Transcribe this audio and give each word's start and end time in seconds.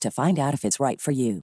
to 0.00 0.10
find 0.10 0.38
out 0.38 0.54
if 0.54 0.64
it's 0.64 0.78
right 0.80 1.00
for 1.00 1.12
you. 1.12 1.42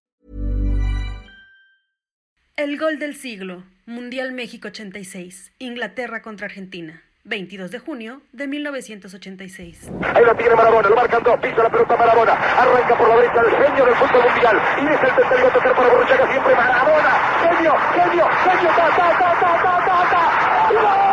El 2.55 2.77
gol 2.77 2.99
del 2.99 3.15
siglo, 3.15 3.63
Mundial 3.87 4.31
México 4.31 4.67
86, 4.67 5.51
Inglaterra 5.59 6.21
contra 6.21 6.45
Argentina. 6.45 7.01
22 7.25 7.71
de 7.71 7.79
junio 7.79 8.21
de 8.33 8.47
1986. 8.47 9.89
Ahí 10.13 10.25
la 10.25 10.35
tiene 10.35 10.55
Marabona, 10.55 10.89
lo 10.89 10.95
marcan 10.95 11.23
dos, 11.23 11.39
pisa 11.39 11.63
la 11.63 11.69
pelota 11.69 11.95
Marabona, 11.95 12.33
arranca 12.33 12.97
por 12.97 13.07
la 13.09 13.15
derecha 13.15 13.41
el 13.41 13.65
genio 13.65 13.85
del 13.85 13.95
fútbol 13.95 14.23
mundial 14.29 14.61
y 14.77 14.93
es 14.93 15.01
el 15.01 15.15
tercero 15.15 15.47
a 15.47 15.53
tocar 15.53 15.75
para 15.75 15.89
Borruchaga 15.89 16.31
siempre 16.31 16.55
Marabona, 16.55 17.11
genio, 17.41 17.73
genio, 17.95 18.27
genio, 18.43 18.69
ta, 18.75 18.89
ta, 18.89 19.19
ta, 19.19 19.39
ta, 19.39 19.63
ta, 19.63 19.85
ta, 19.85 20.09
ta. 20.11 20.73
¡Gol! 20.73 21.12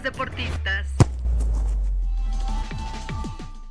Deportistas. 0.00 0.86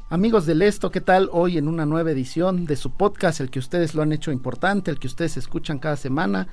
Amigos 0.09 0.45
del 0.45 0.61
Esto, 0.61 0.91
¿qué 0.91 1.01
tal? 1.01 1.29
Hoy 1.31 1.57
en 1.57 1.67
una 1.67 1.85
nueva 1.85 2.11
edición 2.11 2.65
de 2.65 2.75
su 2.75 2.91
podcast, 2.91 3.39
el 3.39 3.49
que 3.49 3.59
ustedes 3.59 3.95
lo 3.95 4.01
han 4.01 4.11
hecho 4.11 4.31
importante, 4.31 4.91
el 4.91 4.99
que 4.99 5.07
ustedes 5.07 5.37
escuchan 5.37 5.79
cada 5.79 5.95
semana. 5.95 6.47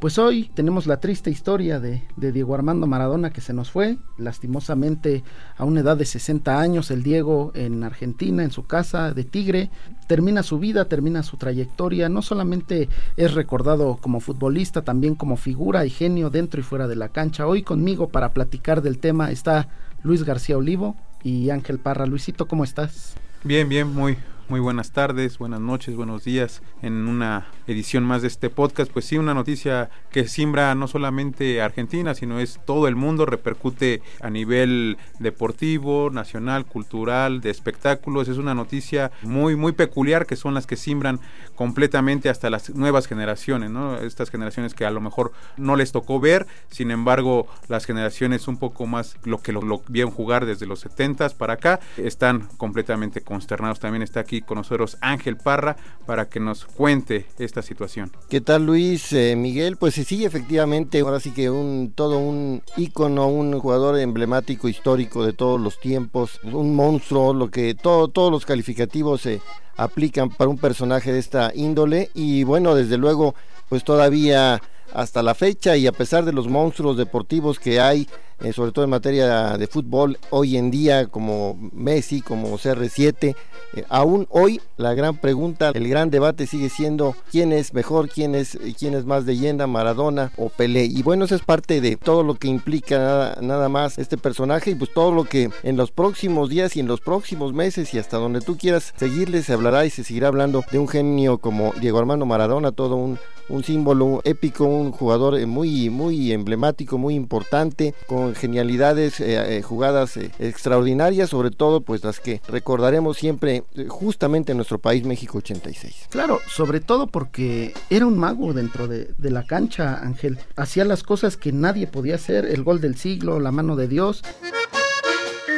Pues 0.00 0.16
hoy 0.16 0.48
tenemos 0.54 0.86
la 0.86 1.00
triste 1.00 1.28
historia 1.28 1.80
de, 1.80 2.04
Diego 2.16 2.54
Armando 2.54 2.86
Maradona 2.86 3.30
que 3.30 3.40
se 3.40 3.52
nos 3.52 3.72
fue, 3.72 3.98
lastimosamente 4.16 5.24
a 5.56 5.64
una 5.64 5.80
edad 5.80 5.96
de 5.96 6.04
60 6.04 6.60
años, 6.60 6.92
el 6.92 7.02
Diego 7.02 7.50
en 7.56 7.82
Argentina, 7.82 8.44
en 8.44 8.52
su 8.52 8.64
casa 8.64 9.12
de 9.12 9.24
Tigre, 9.24 9.70
termina 10.06 10.44
su 10.44 10.60
vida, 10.60 10.84
termina 10.84 11.24
su 11.24 11.36
trayectoria, 11.36 12.08
no 12.08 12.22
solamente 12.22 12.88
es 13.16 13.34
recordado 13.34 13.98
como 14.00 14.20
futbolista, 14.20 14.82
también 14.82 15.16
como 15.16 15.36
figura 15.36 15.84
y 15.84 15.90
genio 15.90 16.30
dentro 16.30 16.60
y 16.60 16.62
fuera 16.62 16.86
de 16.86 16.94
la 16.94 17.08
cancha. 17.08 17.48
Hoy 17.48 17.64
conmigo 17.64 18.08
para 18.08 18.32
platicar 18.32 18.82
del 18.82 18.98
tema 19.00 19.32
está 19.32 19.68
Luis 20.04 20.22
García 20.22 20.58
Olivo 20.58 20.94
y 21.24 21.50
Ángel 21.50 21.80
Parra. 21.80 22.06
Luisito, 22.06 22.46
¿cómo 22.46 22.62
estás? 22.62 23.16
Bien, 23.42 23.68
bien, 23.68 23.92
muy, 23.92 24.16
muy 24.48 24.60
buenas 24.60 24.92
tardes, 24.92 25.36
buenas 25.36 25.60
noches, 25.60 25.94
buenos 25.94 26.24
días 26.24 26.62
en 26.80 27.06
una 27.06 27.48
edición 27.66 28.04
más 28.04 28.22
de 28.22 28.28
este 28.28 28.48
podcast. 28.48 28.90
Pues 28.90 29.04
sí, 29.04 29.18
una 29.18 29.34
noticia 29.34 29.90
que 30.10 30.26
simbra 30.26 30.74
no 30.74 30.88
solamente 30.88 31.60
Argentina, 31.60 32.14
sino 32.14 32.40
es 32.40 32.58
todo 32.64 32.88
el 32.88 32.96
mundo, 32.96 33.26
repercute 33.26 34.00
a 34.22 34.30
nivel 34.30 34.96
deportivo, 35.18 36.08
nacional, 36.10 36.64
cultural, 36.64 37.42
de 37.42 37.50
espectáculos. 37.50 38.28
Es 38.28 38.38
una 38.38 38.54
noticia 38.54 39.10
muy, 39.22 39.54
muy 39.54 39.72
peculiar 39.72 40.24
que 40.24 40.36
son 40.36 40.54
las 40.54 40.66
que 40.66 40.76
simbran 40.76 41.20
completamente 41.54 42.30
hasta 42.30 42.48
las 42.48 42.70
nuevas 42.70 43.06
generaciones, 43.06 43.70
¿no? 43.70 43.98
Estas 43.98 44.30
generaciones 44.30 44.72
que 44.72 44.86
a 44.86 44.90
lo 44.90 45.02
mejor 45.02 45.32
no 45.58 45.76
les 45.76 45.92
tocó 45.92 46.20
ver, 46.20 46.46
sin 46.70 46.90
embargo, 46.90 47.48
las 47.68 47.84
generaciones 47.84 48.48
un 48.48 48.56
poco 48.56 48.86
más, 48.86 49.16
lo 49.24 49.42
que 49.42 49.52
lo, 49.52 49.60
lo 49.60 49.82
vieron 49.88 50.10
jugar 50.10 50.46
desde 50.46 50.66
los 50.66 50.80
70 50.80 51.28
para 51.30 51.54
acá, 51.54 51.80
están 51.98 52.48
completamente 52.56 53.20
consternados. 53.20 53.80
También 53.80 54.02
está 54.02 54.20
aquí 54.20 54.37
con 54.42 54.58
nosotros 54.58 54.96
Ángel 55.00 55.36
Parra 55.36 55.76
para 56.06 56.28
que 56.28 56.40
nos 56.40 56.64
cuente 56.64 57.26
esta 57.38 57.62
situación. 57.62 58.12
¿Qué 58.28 58.40
tal 58.40 58.66
Luis? 58.66 59.12
Eh, 59.12 59.36
Miguel, 59.36 59.76
pues 59.76 59.94
sí, 59.94 60.24
efectivamente, 60.24 61.00
ahora 61.00 61.20
sí 61.20 61.32
que 61.32 61.50
un 61.50 61.92
todo 61.94 62.18
un 62.18 62.62
ícono, 62.76 63.28
un 63.28 63.58
jugador 63.58 63.98
emblemático 63.98 64.68
histórico 64.68 65.24
de 65.24 65.32
todos 65.32 65.60
los 65.60 65.78
tiempos, 65.80 66.40
un 66.44 66.74
monstruo, 66.74 67.34
lo 67.34 67.50
que 67.50 67.74
todo, 67.74 68.08
todos 68.08 68.30
los 68.30 68.46
calificativos 68.46 69.22
se 69.22 69.40
aplican 69.76 70.30
para 70.30 70.50
un 70.50 70.58
personaje 70.58 71.12
de 71.12 71.18
esta 71.18 71.52
índole 71.54 72.10
y 72.14 72.44
bueno, 72.44 72.74
desde 72.74 72.98
luego, 72.98 73.34
pues 73.68 73.84
todavía 73.84 74.60
hasta 74.92 75.22
la 75.22 75.34
fecha 75.34 75.76
y 75.76 75.86
a 75.86 75.92
pesar 75.92 76.24
de 76.24 76.32
los 76.32 76.48
monstruos 76.48 76.96
deportivos 76.96 77.58
que 77.58 77.80
hay, 77.80 78.08
eh, 78.40 78.52
sobre 78.52 78.72
todo 78.72 78.84
en 78.84 78.90
materia 78.90 79.56
de 79.58 79.66
fútbol 79.66 80.18
hoy 80.30 80.56
en 80.56 80.70
día 80.70 81.06
como 81.06 81.58
Messi, 81.72 82.20
como 82.20 82.56
CR7. 82.58 83.34
Eh, 83.74 83.84
aún 83.88 84.26
hoy 84.30 84.60
la 84.76 84.94
gran 84.94 85.16
pregunta, 85.16 85.72
el 85.74 85.88
gran 85.88 86.10
debate 86.10 86.46
sigue 86.46 86.68
siendo 86.68 87.16
quién 87.30 87.52
es 87.52 87.74
mejor, 87.74 88.08
quién 88.08 88.34
es, 88.34 88.58
quién 88.78 88.94
es 88.94 89.04
más 89.04 89.24
leyenda, 89.24 89.66
Maradona 89.66 90.32
o 90.36 90.48
Pelé. 90.48 90.84
Y 90.84 91.02
bueno, 91.02 91.24
eso 91.24 91.34
es 91.34 91.42
parte 91.42 91.80
de 91.80 91.96
todo 91.96 92.22
lo 92.22 92.34
que 92.34 92.48
implica 92.48 93.36
nada, 93.40 93.68
más 93.68 93.98
este 93.98 94.16
personaje 94.16 94.70
y 94.70 94.74
pues 94.74 94.92
todo 94.94 95.12
lo 95.12 95.24
que 95.24 95.50
en 95.62 95.76
los 95.76 95.90
próximos 95.90 96.48
días 96.48 96.76
y 96.76 96.80
en 96.80 96.86
los 96.86 97.00
próximos 97.00 97.52
meses 97.52 97.92
y 97.92 97.98
hasta 97.98 98.16
donde 98.16 98.40
tú 98.40 98.56
quieras 98.56 98.94
seguirle 98.96 99.42
se 99.42 99.52
hablará 99.52 99.84
y 99.84 99.90
se 99.90 100.04
seguirá 100.04 100.28
hablando 100.28 100.64
de 100.70 100.78
un 100.78 100.88
genio 100.88 101.38
como 101.38 101.72
Diego 101.80 101.98
Armando 101.98 102.24
Maradona, 102.24 102.72
todo 102.72 102.96
un, 102.96 103.18
un 103.48 103.64
símbolo 103.64 104.20
épico, 104.24 104.64
un 104.64 104.92
jugador 104.92 105.44
muy, 105.46 105.90
muy 105.90 106.32
emblemático, 106.32 106.98
muy 106.98 107.14
importante, 107.14 107.94
con 108.06 108.27
genialidades, 108.34 109.20
eh, 109.20 109.58
eh, 109.58 109.62
jugadas 109.62 110.16
eh, 110.16 110.30
extraordinarias, 110.38 111.30
sobre 111.30 111.50
todo 111.50 111.80
pues 111.80 112.04
las 112.04 112.20
que 112.20 112.40
recordaremos 112.48 113.16
siempre 113.16 113.64
justamente 113.88 114.52
en 114.52 114.58
nuestro 114.58 114.78
país 114.78 115.04
México 115.04 115.38
86. 115.38 116.06
Claro, 116.10 116.40
sobre 116.48 116.80
todo 116.80 117.06
porque 117.06 117.74
era 117.90 118.06
un 118.06 118.18
mago 118.18 118.52
dentro 118.52 118.88
de, 118.88 119.10
de 119.16 119.30
la 119.30 119.44
cancha, 119.44 120.00
Ángel. 120.02 120.38
Hacía 120.56 120.84
las 120.84 121.02
cosas 121.02 121.36
que 121.36 121.52
nadie 121.52 121.86
podía 121.86 122.16
hacer, 122.16 122.46
el 122.46 122.62
gol 122.62 122.80
del 122.80 122.96
siglo, 122.96 123.40
la 123.40 123.52
mano 123.52 123.76
de 123.76 123.88
Dios. 123.88 124.22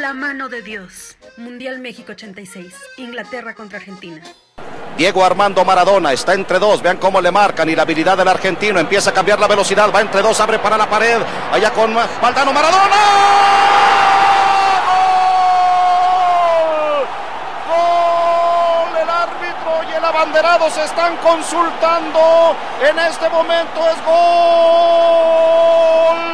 La 0.01 0.15
mano 0.15 0.49
de 0.49 0.63
Dios. 0.63 1.17
Mundial 1.37 1.81
México 1.81 2.13
86. 2.13 2.75
Inglaterra 2.99 3.55
contra 3.55 3.79
Argentina. 3.79 4.23
Diego 5.01 5.25
Armando 5.25 5.65
Maradona 5.65 6.13
está 6.13 6.35
entre 6.35 6.59
dos, 6.59 6.83
vean 6.83 6.99
cómo 6.99 7.23
le 7.23 7.31
marcan 7.31 7.67
y 7.71 7.75
la 7.75 7.85
habilidad 7.85 8.19
del 8.19 8.29
argentino. 8.29 8.79
Empieza 8.79 9.09
a 9.09 9.15
cambiar 9.15 9.41
la 9.41 9.49
velocidad, 9.49 9.91
va 9.91 10.03
entre 10.03 10.21
dos, 10.21 10.39
abre 10.41 10.59
para 10.59 10.77
la 10.77 10.91
pared, 10.91 11.17
allá 11.51 11.71
con 11.71 11.95
Valdano 11.95 12.53
Maradona. 12.53 12.97
¡Gol! 17.67 18.97
El 19.97 20.00
árbitro 20.11 20.17
y 20.17 20.17
el 20.17 20.17
abanderado 20.17 20.71
se 20.71 20.85
están 20.85 21.17
consultando. 21.19 22.55
En 22.83 22.99
este 22.99 23.29
momento 23.29 23.81
es 23.89 23.97
gol 24.05 24.21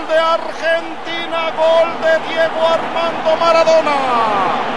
de 0.09 0.19
Argentina, 0.19 1.51
gol 1.57 1.89
de 2.03 2.19
Diego 2.29 2.67
Armando 2.67 3.37
Maradona. 3.39 3.97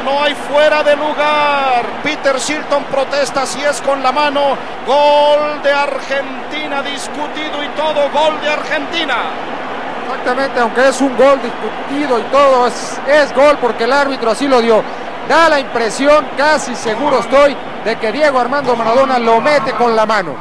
No 0.06 0.24
hay 0.24 0.36
fuera 0.36 0.84
de 0.84 0.96
lugar. 0.96 1.86
Peter 2.04 2.38
Shilton 2.38 2.84
protesta 2.86 3.46
si 3.46 3.62
es 3.62 3.82
con 3.82 4.02
la 4.04 4.12
mano. 4.12 4.58
Gol 4.86 5.62
de 5.64 5.72
Argentina 5.72 6.82
discutido 6.82 7.64
y 7.64 7.68
todo. 7.70 8.10
Gol 8.12 8.42
de 8.42 8.50
Argentina. 8.50 9.16
Exactamente, 10.04 10.60
aunque 10.60 10.88
es 10.88 11.02
un 11.02 11.16
gol 11.16 11.40
discutido 11.42 12.20
y 12.20 12.24
todo, 12.24 12.66
es, 12.66 13.00
es 13.08 13.32
gol 13.36 13.60
porque 13.62 13.84
el 13.84 13.94
árbitro 13.94 14.32
así 14.32 14.48
lo 14.48 14.60
dio. 14.60 14.84
Da 15.30 15.48
la 15.48 15.60
impresión, 15.60 16.28
casi 16.36 16.76
seguro 16.76 17.20
estoy, 17.20 17.56
de 17.84 17.96
que 17.98 18.12
Diego 18.12 18.40
Armando 18.40 18.76
Maradona 18.76 19.20
lo 19.20 19.40
mete 19.42 19.72
con 19.74 19.96
la 19.96 20.06
mano. 20.06 20.36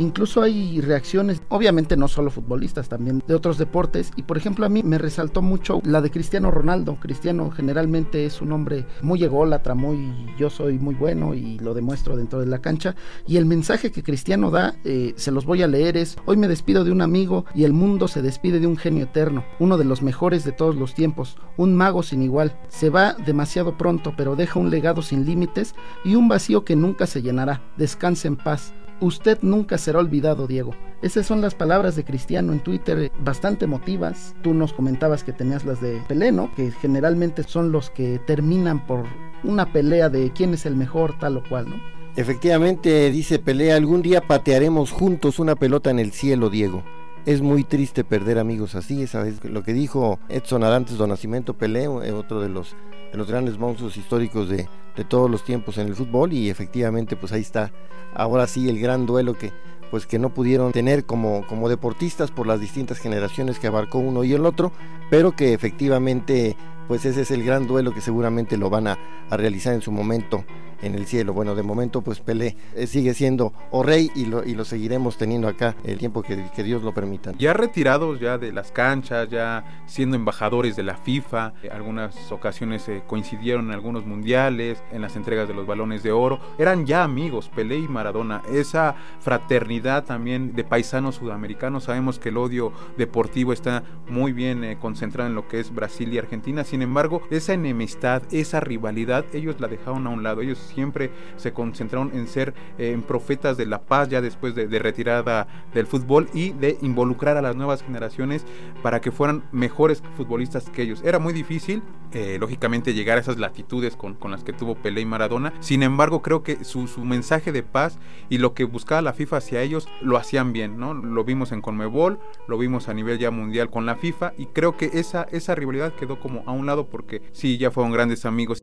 Incluso 0.00 0.40
hay 0.40 0.80
reacciones, 0.80 1.42
obviamente 1.50 1.94
no 1.94 2.08
solo 2.08 2.30
futbolistas, 2.30 2.88
también 2.88 3.22
de 3.26 3.34
otros 3.34 3.58
deportes. 3.58 4.12
Y 4.16 4.22
por 4.22 4.38
ejemplo, 4.38 4.64
a 4.64 4.70
mí 4.70 4.82
me 4.82 4.96
resaltó 4.96 5.42
mucho 5.42 5.82
la 5.84 6.00
de 6.00 6.10
Cristiano 6.10 6.50
Ronaldo. 6.50 6.96
Cristiano 6.98 7.50
generalmente 7.50 8.24
es 8.24 8.40
un 8.40 8.52
hombre 8.52 8.86
muy 9.02 9.22
ególatra, 9.22 9.74
muy 9.74 10.10
yo 10.38 10.48
soy 10.48 10.78
muy 10.78 10.94
bueno 10.94 11.34
y 11.34 11.58
lo 11.58 11.74
demuestro 11.74 12.16
dentro 12.16 12.40
de 12.40 12.46
la 12.46 12.60
cancha. 12.60 12.96
Y 13.26 13.36
el 13.36 13.44
mensaje 13.44 13.92
que 13.92 14.02
Cristiano 14.02 14.50
da, 14.50 14.74
eh, 14.84 15.12
se 15.16 15.32
los 15.32 15.44
voy 15.44 15.62
a 15.62 15.68
leer, 15.68 15.98
es, 15.98 16.16
hoy 16.24 16.38
me 16.38 16.48
despido 16.48 16.82
de 16.82 16.92
un 16.92 17.02
amigo 17.02 17.44
y 17.54 17.64
el 17.64 17.74
mundo 17.74 18.08
se 18.08 18.22
despide 18.22 18.58
de 18.58 18.66
un 18.66 18.78
genio 18.78 19.04
eterno, 19.04 19.44
uno 19.58 19.76
de 19.76 19.84
los 19.84 20.00
mejores 20.00 20.44
de 20.44 20.52
todos 20.52 20.76
los 20.76 20.94
tiempos, 20.94 21.36
un 21.58 21.74
mago 21.74 22.02
sin 22.02 22.22
igual. 22.22 22.58
Se 22.68 22.88
va 22.88 23.12
demasiado 23.12 23.76
pronto, 23.76 24.14
pero 24.16 24.34
deja 24.34 24.58
un 24.58 24.70
legado 24.70 25.02
sin 25.02 25.26
límites 25.26 25.74
y 26.06 26.14
un 26.14 26.26
vacío 26.26 26.64
que 26.64 26.74
nunca 26.74 27.06
se 27.06 27.20
llenará. 27.20 27.60
Descanse 27.76 28.26
en 28.28 28.36
paz. 28.36 28.72
Usted 29.00 29.38
nunca 29.40 29.78
será 29.78 29.98
olvidado, 29.98 30.46
Diego. 30.46 30.74
Esas 31.00 31.26
son 31.26 31.40
las 31.40 31.54
palabras 31.54 31.96
de 31.96 32.04
Cristiano 32.04 32.52
en 32.52 32.60
Twitter, 32.60 32.98
eh, 32.98 33.12
bastante 33.24 33.64
emotivas. 33.64 34.34
Tú 34.42 34.52
nos 34.52 34.74
comentabas 34.74 35.24
que 35.24 35.32
tenías 35.32 35.64
las 35.64 35.80
de 35.80 36.02
Pelé, 36.06 36.32
¿no? 36.32 36.54
Que 36.54 36.70
generalmente 36.70 37.42
son 37.42 37.72
los 37.72 37.88
que 37.88 38.18
terminan 38.26 38.86
por 38.86 39.06
una 39.42 39.72
pelea 39.72 40.10
de 40.10 40.30
quién 40.32 40.52
es 40.52 40.66
el 40.66 40.76
mejor, 40.76 41.18
tal 41.18 41.38
o 41.38 41.42
cual, 41.48 41.70
¿no? 41.70 41.76
Efectivamente, 42.16 43.10
dice 43.10 43.38
Pelé, 43.38 43.72
algún 43.72 44.02
día 44.02 44.20
patearemos 44.26 44.90
juntos 44.90 45.38
una 45.38 45.54
pelota 45.56 45.90
en 45.90 45.98
el 45.98 46.12
cielo, 46.12 46.50
Diego. 46.50 46.82
Es 47.26 47.42
muy 47.42 47.64
triste 47.64 48.02
perder 48.02 48.38
amigos 48.38 48.74
así, 48.74 49.02
esa 49.02 49.26
es 49.28 49.44
lo 49.44 49.62
que 49.62 49.74
dijo 49.74 50.18
Edson 50.30 50.64
Arantes 50.64 50.96
do 50.96 51.06
Nascimento 51.06 51.52
Pelé, 51.52 51.84
eh, 51.84 52.12
otro 52.12 52.40
de 52.40 52.48
los, 52.48 52.74
de 53.12 53.18
los 53.18 53.28
grandes 53.28 53.58
monstruos 53.58 53.98
históricos 53.98 54.48
de, 54.48 54.68
de 54.96 55.04
todos 55.04 55.30
los 55.30 55.44
tiempos 55.44 55.76
en 55.76 55.88
el 55.88 55.94
fútbol 55.94 56.32
y 56.32 56.48
efectivamente 56.48 57.16
pues 57.16 57.32
ahí 57.32 57.42
está. 57.42 57.72
Ahora 58.14 58.46
sí 58.46 58.70
el 58.70 58.80
gran 58.80 59.04
duelo 59.04 59.34
que 59.34 59.52
pues 59.90 60.06
que 60.06 60.18
no 60.18 60.32
pudieron 60.32 60.72
tener 60.72 61.04
como, 61.04 61.46
como 61.46 61.68
deportistas 61.68 62.30
por 62.30 62.46
las 62.46 62.60
distintas 62.60 62.98
generaciones 62.98 63.58
que 63.58 63.66
abarcó 63.66 63.98
uno 63.98 64.24
y 64.24 64.32
el 64.32 64.46
otro, 64.46 64.72
pero 65.10 65.32
que 65.32 65.52
efectivamente 65.52 66.56
pues 66.88 67.04
ese 67.04 67.20
es 67.20 67.30
el 67.30 67.44
gran 67.44 67.66
duelo 67.66 67.92
que 67.92 68.00
seguramente 68.00 68.56
lo 68.56 68.70
van 68.70 68.86
a, 68.86 68.98
a 69.28 69.36
realizar 69.36 69.74
en 69.74 69.82
su 69.82 69.92
momento 69.92 70.44
en 70.82 70.94
el 70.94 71.06
cielo. 71.06 71.32
Bueno, 71.32 71.54
de 71.54 71.62
momento 71.62 72.02
pues 72.02 72.20
Pelé 72.20 72.56
eh, 72.74 72.86
sigue 72.86 73.14
siendo 73.14 73.52
o 73.70 73.82
rey 73.82 74.10
y 74.14 74.26
lo, 74.26 74.44
y 74.44 74.54
lo 74.54 74.64
seguiremos 74.64 75.16
teniendo 75.16 75.48
acá 75.48 75.74
el 75.84 75.98
tiempo 75.98 76.22
que, 76.22 76.50
Dios 76.60 76.82
lo 76.82 76.92
permita. 76.92 77.32
Ya 77.38 77.54
retirados 77.54 78.20
ya 78.20 78.36
de 78.36 78.52
las 78.52 78.70
canchas, 78.70 79.30
ya 79.30 79.82
siendo 79.86 80.16
embajadores 80.16 80.76
de 80.76 80.82
la 80.82 80.96
FIFA, 80.96 81.54
eh, 81.62 81.70
algunas 81.72 82.30
ocasiones 82.30 82.86
eh, 82.88 83.02
coincidieron 83.06 83.66
en 83.66 83.72
algunos 83.72 84.04
mundiales, 84.04 84.82
en 84.92 85.00
las 85.00 85.16
entregas 85.16 85.48
de 85.48 85.54
los 85.54 85.66
balones 85.66 86.02
de 86.02 86.12
oro, 86.12 86.38
eran 86.58 86.86
ya 86.86 87.02
amigos 87.02 87.50
Pelé 87.54 87.78
y 87.78 87.88
Maradona. 87.88 88.42
Esa 88.52 88.94
fraternidad 89.20 90.04
también 90.04 90.54
de 90.54 90.64
paisanos 90.64 91.16
sudamericanos, 91.16 91.84
sabemos 91.84 92.18
que 92.18 92.28
el 92.28 92.36
odio 92.36 92.72
deportivo 92.96 93.52
está 93.52 93.82
muy 94.08 94.32
bien 94.32 94.64
eh, 94.64 94.78
concentrado 94.78 95.28
en 95.28 95.34
lo 95.34 95.48
que 95.48 95.60
es 95.60 95.74
Brasil 95.74 96.12
y 96.12 96.18
Argentina, 96.18 96.64
sin 96.64 96.82
embargo, 96.82 97.22
esa 97.30 97.54
enemistad, 97.54 98.22
esa 98.30 98.60
rivalidad, 98.60 99.24
ellos 99.32 99.60
la 99.60 99.68
dejaron 99.68 100.06
a 100.06 100.10
un 100.10 100.22
lado, 100.22 100.40
ellos 100.40 100.69
siempre 100.70 101.10
se 101.36 101.52
concentraron 101.52 102.10
en 102.14 102.26
ser 102.26 102.54
en 102.78 103.02
profetas 103.02 103.56
de 103.56 103.66
la 103.66 103.82
paz 103.82 104.08
ya 104.08 104.20
después 104.20 104.54
de, 104.54 104.66
de, 104.66 104.78
retirada 104.78 105.46
del 105.74 105.86
fútbol 105.86 106.28
y 106.32 106.50
de 106.50 106.78
involucrar 106.82 107.36
a 107.36 107.42
las 107.42 107.56
nuevas 107.56 107.82
generaciones 107.82 108.44
para 108.82 109.00
que 109.00 109.10
fueran 109.10 109.44
mejores 109.52 110.02
futbolistas 110.16 110.70
que 110.70 110.82
ellos. 110.82 111.02
Era 111.04 111.18
muy 111.18 111.32
difícil, 111.32 111.82
eh, 112.12 112.38
lógicamente, 112.40 112.94
llegar 112.94 113.18
a 113.18 113.20
esas 113.20 113.38
latitudes 113.38 113.96
con, 113.96 114.14
con, 114.14 114.30
las 114.30 114.44
que 114.44 114.52
tuvo 114.52 114.74
Pelé 114.74 115.00
y 115.02 115.06
Maradona. 115.06 115.52
Sin 115.60 115.82
embargo, 115.82 116.22
creo 116.22 116.42
que 116.42 116.64
su, 116.64 116.88
su, 116.88 117.04
mensaje 117.04 117.52
de 117.52 117.62
paz 117.62 117.98
y 118.28 118.38
lo 118.38 118.54
que 118.54 118.64
buscaba 118.64 119.02
la 119.02 119.12
FIFA 119.12 119.38
hacia 119.38 119.62
ellos 119.62 119.88
lo 120.00 120.16
hacían 120.16 120.52
bien, 120.52 120.78
¿no? 120.78 120.94
Lo 120.94 121.24
vimos 121.24 121.52
en 121.52 121.60
Conmebol, 121.60 122.18
lo 122.48 122.58
vimos 122.58 122.88
a 122.88 122.94
nivel 122.94 123.18
ya 123.18 123.30
mundial 123.30 123.70
con 123.70 123.86
la 123.86 123.96
FIFA 123.96 124.32
y 124.38 124.46
creo 124.46 124.76
que 124.76 124.90
esa, 124.94 125.26
esa 125.30 125.54
rivalidad 125.54 125.94
quedó 125.94 126.20
como 126.20 126.42
a 126.46 126.52
un 126.52 126.66
lado 126.66 126.86
porque 126.86 127.22
sí, 127.32 127.58
ya 127.58 127.70
fueron 127.70 127.92
grandes 127.92 128.24
amigos. 128.24 128.62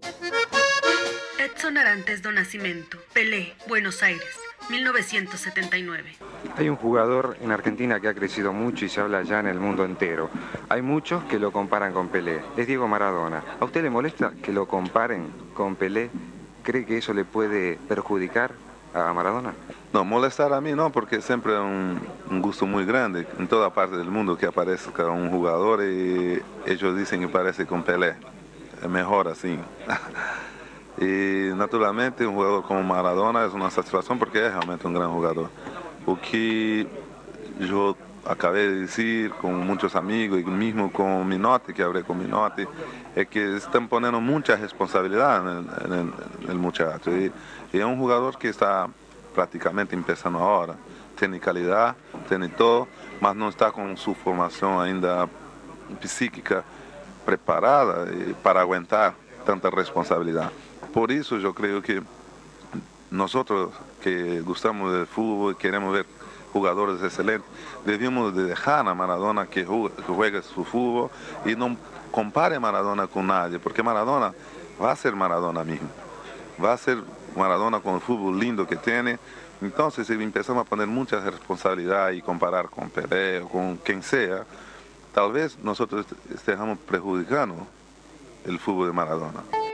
Edson 1.58 1.76
Arantes 1.76 2.22
do 2.22 2.32
Nascimento, 2.32 3.00
Pelé, 3.14 3.56
Buenos 3.68 4.04
Aires, 4.04 4.30
1979. 4.70 6.16
Hay 6.56 6.70
un 6.70 6.76
jugador 6.76 7.36
en 7.42 7.52
Argentina 7.52 8.00
que 8.00 8.08
ha 8.08 8.14
crecido 8.14 8.54
mucho 8.54 8.86
y 8.86 8.90
se 8.90 9.02
habla 9.02 9.24
ya 9.24 9.40
en 9.40 9.48
el 9.48 9.60
mundo 9.60 9.84
entero. 9.84 10.30
Hay 10.70 10.84
muchos 10.84 11.24
que 11.24 11.40
lo 11.40 11.52
comparan 11.52 11.94
con 11.94 12.10
Pelé. 12.10 12.42
Es 12.58 12.68
Diego 12.68 12.88
Maradona. 12.88 13.42
¿A 13.60 13.66
usted 13.66 13.82
le 13.82 13.90
molesta 13.90 14.34
que 14.44 14.54
lo 14.54 14.68
comparen 14.68 15.32
con 15.56 15.76
Pelé? 15.76 16.12
¿Cree 16.62 16.86
que 16.86 17.00
eso 17.00 17.12
le 17.12 17.26
puede 17.26 17.80
perjudicar 17.88 18.52
a 18.94 19.12
Maradona? 19.12 19.56
No, 19.94 20.06
molestar 20.06 20.54
a 20.54 20.62
mí 20.62 20.74
no, 20.74 20.92
porque 20.92 21.24
siempre 21.24 21.54
es 21.54 21.60
un, 21.60 22.00
un, 22.30 22.40
gusto 22.40 22.68
muy 22.68 22.86
grande 22.86 23.26
en 23.40 23.48
toda 23.48 23.74
parte 23.74 23.98
del 23.98 24.12
mundo 24.12 24.38
que 24.38 24.46
aparezca 24.46 25.08
un 25.08 25.32
jugador 25.32 25.84
y 25.84 26.40
ellos 26.68 26.96
dicen 26.96 27.20
que 27.22 27.30
parece 27.30 27.66
con 27.66 27.82
Pelé. 27.82 28.14
Es 28.80 28.88
mejor 28.88 29.28
así. 29.28 29.58
E 31.00 31.54
naturalmente 31.56 32.26
um 32.26 32.34
jogador 32.34 32.64
como 32.64 32.84
Maradona 32.84 33.42
é 33.42 33.48
uma 33.48 33.70
satisfação 33.70 34.18
porque 34.18 34.40
é 34.40 34.50
realmente 34.50 34.86
um 34.88 34.94
grande 34.94 35.14
jogador. 35.14 35.50
O 36.06 36.16
que 36.16 36.88
eu 37.60 37.96
acabei 38.26 38.68
de 38.68 38.86
dizer 38.86 39.30
com 39.32 39.52
muitos 39.52 39.96
amigos 39.96 40.40
e 40.40 40.44
mesmo 40.44 40.90
com 40.90 41.22
o 41.22 41.26
Minotti, 41.26 41.72
que 41.72 41.82
hablé 41.82 42.02
com 42.02 42.14
o 42.14 42.16
Minotti, 42.16 42.68
é 43.16 43.24
que 43.24 43.40
estão 43.40 43.88
pondo 43.88 44.20
muita 44.20 44.56
responsabilidade 44.56 45.46
no, 45.46 46.54
no 46.54 46.60
muchacho. 46.60 47.10
E, 47.12 47.32
e 47.74 47.80
é 47.80 47.86
um 47.86 47.98
jogador 47.98 48.38
que 48.38 48.48
está 48.48 48.90
praticamente 49.34 49.96
começando 49.96 50.38
agora. 50.38 50.76
Tem 51.16 51.40
qualidade, 51.40 51.96
tem 52.28 52.48
todo, 52.50 52.88
mas 53.20 53.36
não 53.36 53.50
está 53.50 53.72
com 53.72 53.96
sua 53.96 54.14
formação 54.14 54.80
ainda 54.80 55.28
psíquica 56.00 56.64
preparada 57.26 58.08
para 58.44 58.62
aguentar 58.62 59.16
tanta 59.46 59.70
responsabilidade. 59.70 60.52
Por 60.98 61.12
eso 61.12 61.38
yo 61.38 61.54
creo 61.54 61.80
que 61.84 62.02
nosotros 63.12 63.70
que 64.02 64.42
gustamos 64.42 64.92
del 64.92 65.06
fútbol 65.06 65.54
y 65.54 65.56
queremos 65.56 65.94
ver 65.94 66.08
jugadores 66.52 67.04
excelentes, 67.04 67.48
debemos 67.86 68.36
de 68.36 68.46
dejar 68.46 68.88
a 68.88 68.96
Maradona 68.96 69.46
que 69.46 69.64
juegue 69.64 70.42
su 70.42 70.66
fútbol 70.66 71.12
y 71.46 71.56
no 71.56 71.78
compare 72.10 72.60
Maradona 72.60 73.06
con 73.06 73.28
nadie, 73.28 73.60
porque 73.60 73.84
Maradona 73.84 74.34
va 74.82 74.92
a 74.92 74.96
ser 74.96 75.16
Maradona 75.16 75.64
mismo, 75.64 75.88
va 76.66 76.74
a 76.74 76.78
ser 76.78 76.98
Maradona 77.36 77.80
con 77.80 77.94
el 77.94 78.02
fútbol 78.02 78.40
lindo 78.40 78.66
que 78.66 78.76
tiene. 78.76 79.20
Entonces, 79.62 80.08
si 80.08 80.14
empezamos 80.14 80.66
a 80.66 80.68
poner 80.68 80.88
mucha 80.88 81.20
responsabilidad 81.20 82.10
y 82.10 82.24
comparar 82.24 82.70
con 82.70 82.90
Pelé 82.90 83.42
o 83.42 83.48
con 83.48 83.78
quien 83.78 84.02
sea, 84.02 84.46
tal 85.14 85.32
vez 85.32 85.60
nosotros 85.60 86.08
estemos 86.34 86.76
perjudicando 86.90 87.68
el 88.46 88.58
fútbol 88.58 88.88
de 88.88 88.94
Maradona. 88.94 89.67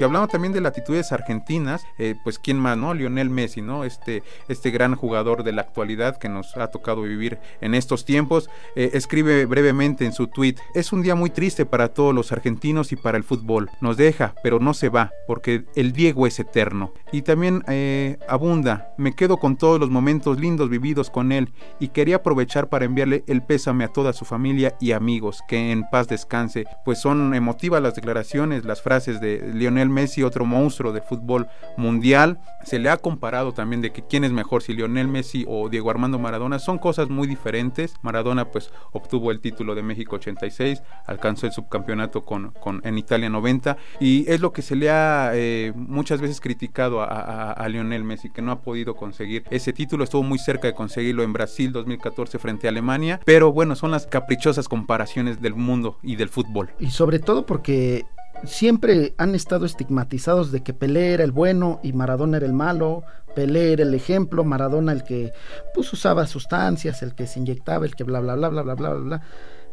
Si 0.00 0.04
hablamos 0.04 0.30
también 0.30 0.54
de 0.54 0.62
latitudes 0.62 1.12
argentinas, 1.12 1.86
eh, 1.98 2.14
pues 2.24 2.38
quién 2.38 2.58
más, 2.58 2.78
¿no? 2.78 2.94
Lionel 2.94 3.28
Messi, 3.28 3.60
¿no? 3.60 3.84
Este, 3.84 4.22
este 4.48 4.70
gran 4.70 4.94
jugador 4.94 5.44
de 5.44 5.52
la 5.52 5.60
actualidad 5.60 6.16
que 6.16 6.30
nos 6.30 6.56
ha 6.56 6.68
tocado 6.68 7.02
vivir 7.02 7.38
en 7.60 7.74
estos 7.74 8.06
tiempos, 8.06 8.48
eh, 8.76 8.92
escribe 8.94 9.44
brevemente 9.44 10.06
en 10.06 10.14
su 10.14 10.28
tweet, 10.28 10.54
es 10.74 10.94
un 10.94 11.02
día 11.02 11.14
muy 11.16 11.28
triste 11.28 11.66
para 11.66 11.88
todos 11.88 12.14
los 12.14 12.32
argentinos 12.32 12.92
y 12.92 12.96
para 12.96 13.18
el 13.18 13.24
fútbol. 13.24 13.68
Nos 13.82 13.98
deja, 13.98 14.34
pero 14.42 14.58
no 14.58 14.72
se 14.72 14.88
va, 14.88 15.12
porque 15.26 15.66
el 15.74 15.92
Diego 15.92 16.26
es 16.26 16.40
eterno. 16.40 16.94
Y 17.12 17.20
también 17.20 17.62
eh, 17.68 18.16
abunda, 18.26 18.94
me 18.96 19.12
quedo 19.12 19.36
con 19.36 19.58
todos 19.58 19.78
los 19.78 19.90
momentos 19.90 20.40
lindos 20.40 20.70
vividos 20.70 21.10
con 21.10 21.30
él 21.30 21.52
y 21.78 21.88
quería 21.88 22.16
aprovechar 22.16 22.70
para 22.70 22.86
enviarle 22.86 23.22
el 23.26 23.42
pésame 23.42 23.84
a 23.84 23.88
toda 23.88 24.14
su 24.14 24.24
familia 24.24 24.74
y 24.80 24.92
amigos, 24.92 25.42
que 25.46 25.72
en 25.72 25.84
paz 25.90 26.08
descanse. 26.08 26.64
Pues 26.86 26.98
son 26.98 27.34
emotivas 27.34 27.82
las 27.82 27.96
declaraciones, 27.96 28.64
las 28.64 28.80
frases 28.80 29.20
de 29.20 29.52
Lionel 29.52 29.89
Messi, 29.90 30.22
otro 30.22 30.44
monstruo 30.44 30.92
de 30.92 31.00
fútbol 31.00 31.48
mundial. 31.76 32.40
Se 32.64 32.78
le 32.78 32.90
ha 32.90 32.96
comparado 32.96 33.52
también 33.52 33.82
de 33.82 33.92
que 33.92 34.02
quién 34.02 34.24
es 34.24 34.32
mejor, 34.32 34.62
si 34.62 34.72
Lionel 34.72 35.08
Messi 35.08 35.44
o 35.48 35.68
Diego 35.68 35.90
Armando 35.90 36.18
Maradona. 36.18 36.58
Son 36.58 36.78
cosas 36.78 37.08
muy 37.08 37.26
diferentes. 37.26 37.94
Maradona 38.02 38.46
pues 38.46 38.70
obtuvo 38.92 39.30
el 39.30 39.40
título 39.40 39.74
de 39.74 39.82
México 39.82 40.16
86, 40.16 40.82
alcanzó 41.06 41.46
el 41.46 41.52
subcampeonato 41.52 42.24
con, 42.24 42.52
en 42.84 42.98
Italia 42.98 43.28
90 43.28 43.76
y 44.00 44.30
es 44.30 44.40
lo 44.40 44.52
que 44.52 44.62
se 44.62 44.76
le 44.76 44.90
ha 44.90 45.30
eh, 45.34 45.72
muchas 45.74 46.20
veces 46.20 46.40
criticado 46.40 47.00
a, 47.02 47.06
a, 47.06 47.52
a, 47.52 47.68
Lionel 47.68 48.04
Messi, 48.04 48.30
que 48.30 48.42
no 48.42 48.52
ha 48.52 48.60
podido 48.60 48.94
conseguir 48.94 49.44
ese 49.50 49.72
título. 49.72 50.04
Estuvo 50.04 50.22
muy 50.22 50.38
cerca 50.38 50.68
de 50.68 50.74
conseguirlo 50.74 51.22
en 51.22 51.32
Brasil 51.32 51.72
2014 51.72 52.38
frente 52.38 52.66
a 52.66 52.70
Alemania, 52.70 53.20
pero 53.24 53.52
bueno, 53.52 53.76
son 53.76 53.90
las 53.90 54.06
caprichosas 54.06 54.68
comparaciones 54.68 55.40
del 55.40 55.54
mundo 55.54 55.98
y 56.02 56.16
del 56.16 56.28
fútbol. 56.28 56.70
Y 56.78 56.90
sobre 56.90 57.18
todo 57.18 57.46
porque 57.46 58.06
siempre 58.44 59.14
han 59.18 59.34
estado 59.34 59.66
estigmatizados 59.66 60.52
de 60.52 60.62
que 60.62 60.74
Pelé 60.74 61.12
era 61.12 61.24
el 61.24 61.32
bueno 61.32 61.80
y 61.82 61.92
Maradona 61.92 62.38
era 62.38 62.46
el 62.46 62.52
malo, 62.52 63.04
Pelé 63.34 63.72
era 63.72 63.82
el 63.82 63.94
ejemplo, 63.94 64.44
Maradona 64.44 64.92
el 64.92 65.04
que 65.04 65.32
pues 65.74 65.92
usaba 65.92 66.26
sustancias, 66.26 67.02
el 67.02 67.14
que 67.14 67.26
se 67.26 67.40
inyectaba, 67.40 67.86
el 67.86 67.94
que 67.94 68.04
bla 68.04 68.20
bla 68.20 68.34
bla 68.34 68.48
bla 68.48 68.62
bla 68.62 68.74
bla 68.74 68.90
bla. 68.94 69.22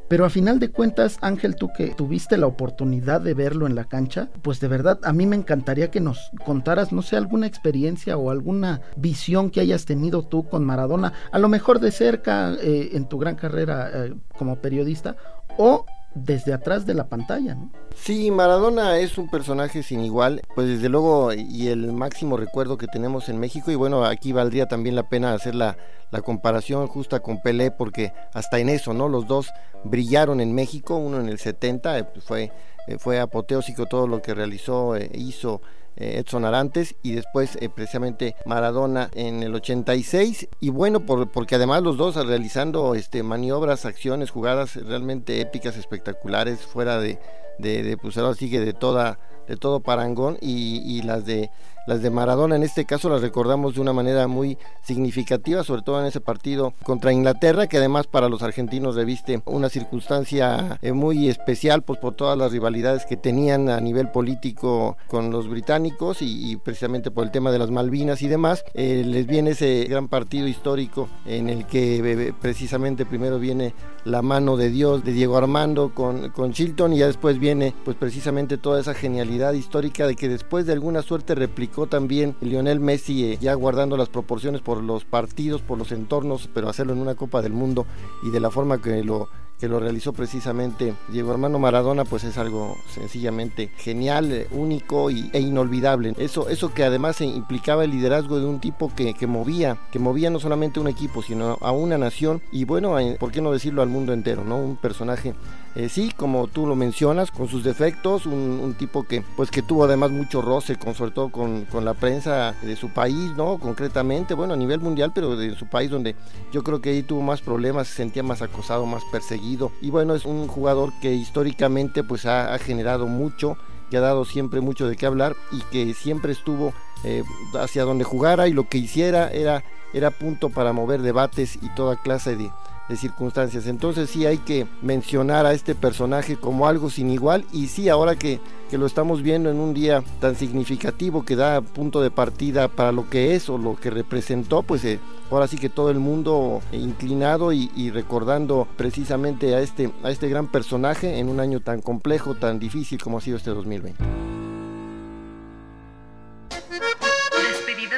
Pero 0.07 0.23
a 0.23 0.29
final 0.29 0.59
de 0.59 0.71
cuentas, 0.71 1.17
Ángel, 1.19 1.55
tú 1.55 1.69
que 1.75 1.89
tuviste 1.89 2.37
la 2.37 2.47
oportunidad 2.47 3.19
de 3.19 3.33
verlo 3.33 3.67
en 3.67 3.75
la 3.75 3.83
cancha, 3.83 4.29
pues 4.41 4.61
de 4.61 4.69
verdad 4.69 4.99
a 5.03 5.11
mí 5.11 5.25
me 5.25 5.35
encantaría 5.35 5.91
que 5.91 5.99
nos 5.99 6.31
contaras, 6.45 6.93
no 6.93 7.01
sé, 7.01 7.17
alguna 7.17 7.45
experiencia 7.45 8.15
o 8.15 8.31
alguna 8.31 8.79
visión 8.95 9.49
que 9.49 9.59
hayas 9.59 9.83
tenido 9.83 10.23
tú 10.23 10.47
con 10.47 10.63
Maradona, 10.63 11.11
a 11.31 11.39
lo 11.39 11.49
mejor 11.49 11.81
de 11.81 11.91
cerca 11.91 12.53
eh, 12.53 12.91
en 12.93 13.09
tu 13.09 13.17
gran 13.17 13.35
carrera 13.35 13.89
eh, 13.93 14.13
como 14.37 14.61
periodista 14.61 15.17
o 15.57 15.85
desde 16.15 16.53
atrás 16.53 16.85
de 16.85 16.93
la 16.93 17.07
pantalla. 17.07 17.55
¿no? 17.55 17.71
Sí, 17.95 18.31
Maradona 18.31 18.97
es 18.97 19.17
un 19.17 19.29
personaje 19.29 19.83
sin 19.83 20.01
igual, 20.01 20.41
pues 20.55 20.67
desde 20.67 20.89
luego 20.89 21.33
y 21.33 21.67
el 21.67 21.91
máximo 21.93 22.37
recuerdo 22.37 22.77
que 22.77 22.87
tenemos 22.87 23.29
en 23.29 23.39
México 23.39 23.71
y 23.71 23.75
bueno, 23.75 24.03
aquí 24.05 24.31
valdría 24.31 24.67
también 24.67 24.95
la 24.95 25.09
pena 25.09 25.33
hacer 25.33 25.55
la, 25.55 25.77
la 26.11 26.21
comparación 26.21 26.87
justa 26.87 27.19
con 27.19 27.41
Pelé 27.41 27.71
porque 27.71 28.13
hasta 28.33 28.59
en 28.59 28.69
eso, 28.69 28.93
¿no? 28.93 29.09
Los 29.09 29.27
dos 29.27 29.51
brillaron 29.83 30.41
en 30.41 30.53
México, 30.53 30.95
uno 30.95 31.19
en 31.19 31.29
el 31.29 31.39
70, 31.39 31.99
eh, 31.99 32.07
fue, 32.25 32.51
eh, 32.87 32.97
fue 32.97 33.19
apoteósico 33.19 33.85
todo 33.85 34.07
lo 34.07 34.21
que 34.21 34.33
realizó, 34.33 34.95
e 34.95 35.09
hizo 35.13 35.61
eh, 35.65 35.86
Edson 35.97 36.45
Arantes 36.45 36.95
y 37.03 37.13
después 37.13 37.57
eh, 37.61 37.69
precisamente 37.69 38.35
Maradona 38.45 39.09
en 39.13 39.43
el 39.43 39.53
86 39.55 40.47
y 40.59 40.69
bueno 40.69 41.01
por, 41.01 41.31
porque 41.31 41.55
además 41.55 41.83
los 41.83 41.97
dos 41.97 42.15
realizando 42.15 42.95
este 42.95 43.23
maniobras 43.23 43.85
acciones 43.85 44.29
jugadas 44.29 44.75
realmente 44.75 45.41
épicas 45.41 45.77
espectaculares 45.77 46.59
fuera 46.61 46.99
de 46.99 47.19
de, 47.59 47.83
de 47.83 47.97
pues 47.97 48.15
sigue 48.37 48.59
de 48.59 48.73
toda 48.73 49.19
de 49.47 49.55
todo 49.55 49.79
parangón 49.79 50.37
y, 50.41 50.81
y 50.85 51.01
las 51.03 51.25
de 51.25 51.49
las 51.87 52.01
de 52.01 52.09
Maradona 52.09 52.57
en 52.57 52.63
este 52.63 52.83
caso 52.83 53.09
las 53.09 53.21
recordamos 53.21 53.75
de 53.75 53.81
una 53.81 53.93
manera 53.93 54.27
muy 54.27 54.57
significativa, 54.83 55.63
sobre 55.63 55.83
todo 55.83 56.01
en 56.01 56.05
ese 56.05 56.19
partido 56.19 56.73
contra 56.83 57.13
Inglaterra, 57.13 57.67
que 57.67 57.77
además 57.77 58.07
para 58.07 58.27
los 58.27 58.43
argentinos 58.43 58.95
reviste 58.95 59.41
una 59.45 59.69
circunstancia 59.69 60.77
eh, 60.81 60.91
muy 60.91 61.29
especial 61.29 61.83
pues 61.83 61.97
por 61.99 62.13
todas 62.13 62.37
las 62.37 62.51
rivalidades 62.51 63.05
que 63.05 63.15
tenían 63.15 63.69
a 63.69 63.79
nivel 63.79 64.09
político 64.09 64.97
con 65.07 65.31
los 65.31 65.47
británicos 65.47 66.17
y, 66.21 66.57
precisamente 66.57 67.09
por 67.09 67.23
el 67.23 67.31
tema 67.31 67.51
de 67.51 67.59
las 67.59 67.71
Malvinas 67.71 68.21
y 68.21 68.27
demás. 68.27 68.65
Eh, 68.73 69.03
les 69.05 69.25
viene 69.25 69.51
ese 69.51 69.85
gran 69.85 70.09
partido 70.09 70.45
histórico 70.45 71.07
en 71.25 71.49
el 71.49 71.65
que 71.65 71.99
eh, 71.99 72.33
precisamente 72.41 73.05
primero 73.05 73.39
viene 73.39 73.73
la 74.07 74.21
mano 74.21 74.55
de 74.55 74.69
Dios 74.69 75.03
de 75.03 75.11
Diego 75.11 75.37
Armando 75.37 75.93
con, 75.93 76.29
con 76.29 76.53
Chilton 76.53 76.93
y 76.93 76.99
ya 76.99 77.07
después 77.07 77.39
viene 77.39 77.73
pues 77.83 77.97
precisamente 77.97 78.57
toda 78.57 78.79
esa 78.79 78.93
genialidad 78.93 79.53
histórica 79.53 80.07
de 80.07 80.15
que 80.15 80.29
después 80.29 80.65
de 80.65 80.73
alguna 80.73 81.01
suerte 81.01 81.35
replicó 81.35 81.87
también 81.87 82.35
Lionel 82.39 82.79
Messi 82.79 83.25
eh, 83.25 83.37
ya 83.39 83.53
guardando 83.53 83.97
las 83.97 84.07
proporciones 84.07 84.61
por 84.61 84.81
los 84.81 85.03
partidos, 85.03 85.61
por 85.61 85.77
los 85.77 85.91
entornos, 85.91 86.49
pero 86.53 86.69
hacerlo 86.69 86.93
en 86.93 86.99
una 86.99 87.15
Copa 87.15 87.41
del 87.41 87.51
Mundo 87.51 87.85
y 88.23 88.29
de 88.29 88.39
la 88.39 88.49
forma 88.49 88.81
que 88.81 89.03
lo 89.03 89.27
que 89.59 89.67
lo 89.67 89.79
realizó 89.79 90.13
precisamente 90.13 90.93
Diego 91.09 91.31
Armando 91.31 91.59
Maradona, 91.59 92.05
pues 92.05 92.23
es 92.23 92.37
algo 92.37 92.77
sencillamente 92.93 93.71
genial, 93.77 94.31
eh, 94.31 94.47
único 94.51 95.09
y, 95.09 95.29
e 95.33 95.39
inolvidable. 95.39 96.13
Eso, 96.17 96.49
eso 96.49 96.73
que 96.73 96.83
además 96.83 97.21
implicaba 97.21 97.83
el 97.83 97.91
liderazgo 97.91 98.39
de 98.39 98.45
un 98.45 98.59
tipo 98.59 98.91
que, 98.95 99.13
que 99.13 99.27
movía, 99.27 99.77
que 99.91 99.99
movía 99.99 100.29
no 100.29 100.39
solamente 100.39 100.79
un 100.79 100.87
equipo, 100.87 101.21
sino 101.23 101.57
a 101.61 101.71
una 101.71 101.97
nación 101.97 102.41
y 102.51 102.65
bueno, 102.65 102.95
¿por 103.19 103.31
qué 103.31 103.41
no 103.41 103.51
decirlo 103.51 103.81
al 103.81 103.89
mundo 103.89 104.13
entero, 104.13 104.43
¿no? 104.43 104.57
Un 104.57 104.75
personaje 104.75 105.33
eh, 105.77 105.89
sí, 105.89 106.11
como 106.17 106.47
tú 106.47 106.65
lo 106.65 106.75
mencionas, 106.75 107.29
con 107.29 107.47
sus 107.47 107.63
defectos, 107.63 108.25
un, 108.25 108.73
tipo 108.79 109.03
que 109.03 109.23
pues 109.35 109.51
que 109.51 109.61
tuvo 109.61 109.83
además 109.83 110.09
mucho 110.09 110.41
roce, 110.41 110.75
con, 110.75 110.95
sobre 110.95 111.11
todo 111.11 111.29
con, 111.29 111.65
con, 111.65 111.85
la 111.85 111.93
prensa 111.93 112.55
de 112.63 112.75
su 112.75 112.89
país, 112.89 113.33
¿no? 113.37 113.59
Concretamente, 113.59 114.33
bueno, 114.33 114.55
a 114.55 114.57
nivel 114.57 114.79
mundial, 114.79 115.11
pero 115.13 115.35
de 115.35 115.55
su 115.55 115.67
país 115.67 115.91
donde 115.91 116.15
yo 116.51 116.63
creo 116.63 116.81
que 116.81 116.89
ahí 116.89 117.03
tuvo 117.03 117.21
más 117.21 117.41
problemas, 117.41 117.89
se 117.89 117.97
sentía 117.97 118.23
más 118.23 118.41
acosado, 118.41 118.87
más 118.87 119.03
perseguido. 119.11 119.71
Y 119.79 119.91
bueno, 119.91 120.15
es 120.15 120.25
un 120.25 120.47
jugador 120.47 120.93
que 120.99 121.13
históricamente 121.13 122.03
pues 122.03 122.25
ha, 122.25 122.57
generado 122.57 123.05
mucho, 123.05 123.55
que 123.91 123.97
ha 123.97 124.01
dado 124.01 124.25
siempre 124.25 124.61
mucho 124.61 124.87
de 124.87 124.95
qué 124.95 125.05
hablar 125.05 125.35
y 125.51 125.61
que 125.71 125.93
siempre 125.93 126.31
estuvo 126.31 126.73
eh, 127.03 127.21
hacia 127.53 127.83
donde 127.83 128.03
jugara 128.03 128.47
y 128.47 128.51
lo 128.51 128.67
que 128.67 128.79
hiciera 128.79 129.29
era, 129.29 129.63
era 129.93 130.09
punto 130.09 130.49
para 130.49 130.73
mover 130.73 131.03
debates 131.03 131.59
y 131.61 131.69
toda 131.75 132.01
clase 132.01 132.35
de, 132.35 132.49
de 132.89 132.95
circunstancias. 132.95 133.67
Entonces 133.67 134.09
sí 134.09 134.25
hay 134.25 134.37
que 134.37 134.67
mencionar 134.81 135.45
a 135.45 135.53
este 135.53 135.75
personaje 135.75 136.37
como 136.37 136.67
algo 136.67 136.89
sin 136.89 137.09
igual 137.09 137.45
y 137.51 137.67
sí, 137.67 137.89
ahora 137.89 138.15
que, 138.15 138.39
que, 138.69 138.77
lo 138.77 138.85
estamos 138.85 139.21
viendo 139.21 139.49
en 139.49 139.59
un 139.59 139.73
día 139.73 140.03
tan 140.19 140.35
significativo 140.35 141.25
que 141.25 141.35
da 141.35 141.61
punto 141.61 142.01
de 142.01 142.11
partida 142.11 142.67
para 142.67 142.91
lo 142.91 143.09
que 143.09 143.35
es 143.35 143.49
o 143.49 143.57
lo 143.57 143.75
que 143.75 143.89
representó, 143.89 144.63
pues 144.63 144.83
eh, 144.85 144.99
ahora 145.31 145.47
sí 145.47 145.57
que 145.57 145.69
todo 145.69 145.89
el 145.89 145.99
mundo 145.99 146.61
inclinado 146.71 147.53
y, 147.53 147.71
y, 147.75 147.91
recordando 147.91 148.67
precisamente 148.77 149.55
a 149.55 149.61
este, 149.61 149.91
a 150.03 150.11
este 150.11 150.29
gran 150.29 150.47
personaje 150.47 151.19
en 151.19 151.29
un 151.29 151.39
año 151.39 151.59
tan 151.59 151.81
complejo, 151.81 152.35
tan 152.35 152.59
difícil 152.59 153.01
como 153.01 153.17
ha 153.17 153.21
sido 153.21 153.37
este 153.37 153.51
2020. 153.51 154.03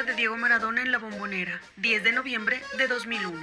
de 0.04 0.14
Diego 0.14 0.36
Maradona 0.36 0.82
en 0.82 0.92
la 0.92 0.98
bombonera, 0.98 1.60
10 1.76 2.04
de 2.04 2.12
noviembre 2.12 2.62
de 2.78 2.86
2001. 2.86 3.42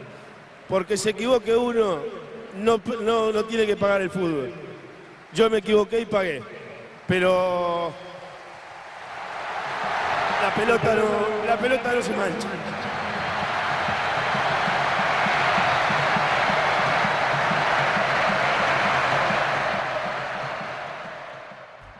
Porque 0.71 0.95
se 0.95 1.09
equivoque 1.09 1.53
uno, 1.53 1.99
no, 2.55 2.79
no, 3.01 3.33
no 3.33 3.43
tiene 3.43 3.67
que 3.67 3.75
pagar 3.75 4.01
el 4.01 4.09
fútbol. 4.09 4.53
Yo 5.33 5.49
me 5.49 5.57
equivoqué 5.57 5.99
y 5.99 6.05
pagué. 6.05 6.41
Pero 7.05 7.91
la 10.41 10.55
pelota 10.55 10.95
no, 10.95 11.45
la 11.45 11.57
pelota 11.57 11.93
no 11.93 12.01
se 12.01 12.11
mancha. 12.11 12.47